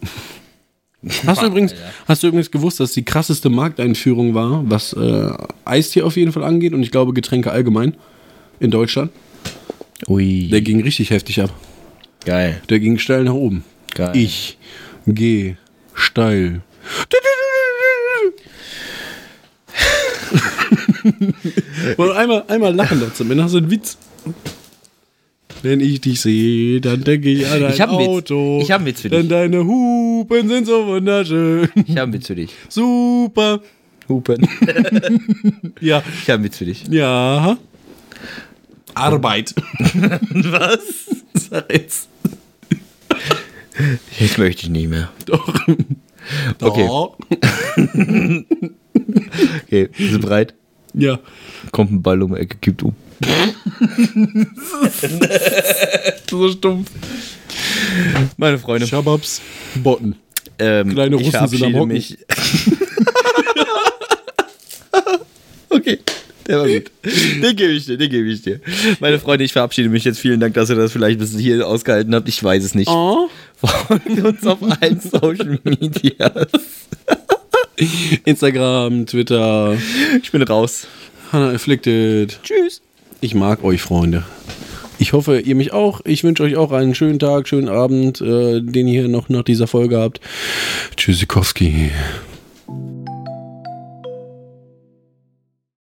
[1.26, 1.74] Hast du, übrigens,
[2.10, 5.30] hast du übrigens gewusst, dass die krasseste Markteinführung war, was äh,
[5.64, 7.96] Eistee auf jeden Fall angeht und ich glaube Getränke allgemein
[8.60, 9.10] in Deutschland?
[10.10, 10.50] Ui.
[10.50, 11.54] Der ging richtig heftig ab.
[12.26, 12.62] Geil.
[12.68, 13.64] Der ging steil nach oben.
[13.96, 14.12] Geil.
[14.14, 14.58] Ich
[15.08, 15.56] gehe
[15.94, 16.62] steil.
[21.98, 23.98] Und einmal, einmal lachen dazu, dann hast du einen Witz.
[25.62, 28.08] Wenn ich dich sehe, dann denke ich an ein Ich einen Witz.
[28.08, 28.60] Auto.
[28.62, 29.30] Ich hab einen Witz für Denn dich.
[29.30, 31.70] deine Hupen sind so wunderschön.
[31.86, 32.52] Ich habe einen Witz für dich.
[32.70, 33.62] Super.
[34.08, 34.48] Hupen.
[35.82, 36.02] Ja.
[36.22, 36.86] Ich habe einen Witz für dich.
[36.90, 37.58] Ja.
[38.94, 39.54] Arbeit.
[40.34, 40.80] Was?
[41.50, 42.08] Sag jetzt.
[44.20, 45.10] Jetzt möchte ich nicht mehr.
[45.26, 45.54] Doch.
[46.62, 46.88] Okay.
[46.88, 47.18] Doch.
[49.66, 50.54] Okay, bist du bereit?
[50.94, 51.20] Ja.
[51.72, 52.94] Kommt ein Ball um die Ecke, kippt um.
[56.30, 56.90] So stumpf.
[58.38, 59.42] Meine Freunde, Shababs,
[59.76, 60.16] Botten.
[60.60, 61.88] ähm, kleine ich Russen sind am Hocken.
[61.90, 62.18] mich.
[65.70, 66.00] okay,
[66.48, 66.92] der war gut.
[67.04, 68.60] Den gebe ich dir, den gebe ich dir.
[69.00, 70.20] Meine Freunde, ich verabschiede mich jetzt.
[70.20, 72.28] Vielen Dank, dass ihr das vielleicht bis hier ausgehalten habt.
[72.30, 72.90] Ich weiß es nicht.
[72.90, 73.30] Oh.
[73.56, 76.48] Folgt uns auf allen Social Medias.
[78.26, 79.78] Instagram, Twitter,
[80.22, 80.88] Ich bin raus.
[81.32, 82.40] Hannah Afflicted.
[82.44, 82.82] Tschüss.
[83.22, 84.24] Ich mag euch, Freunde.
[84.98, 86.02] Ich hoffe, ihr mich auch.
[86.06, 89.68] Ich wünsche euch auch einen schönen Tag, schönen Abend, äh, den ihr noch nach dieser
[89.68, 90.20] Folge habt.
[90.96, 91.92] Tschüssikowski.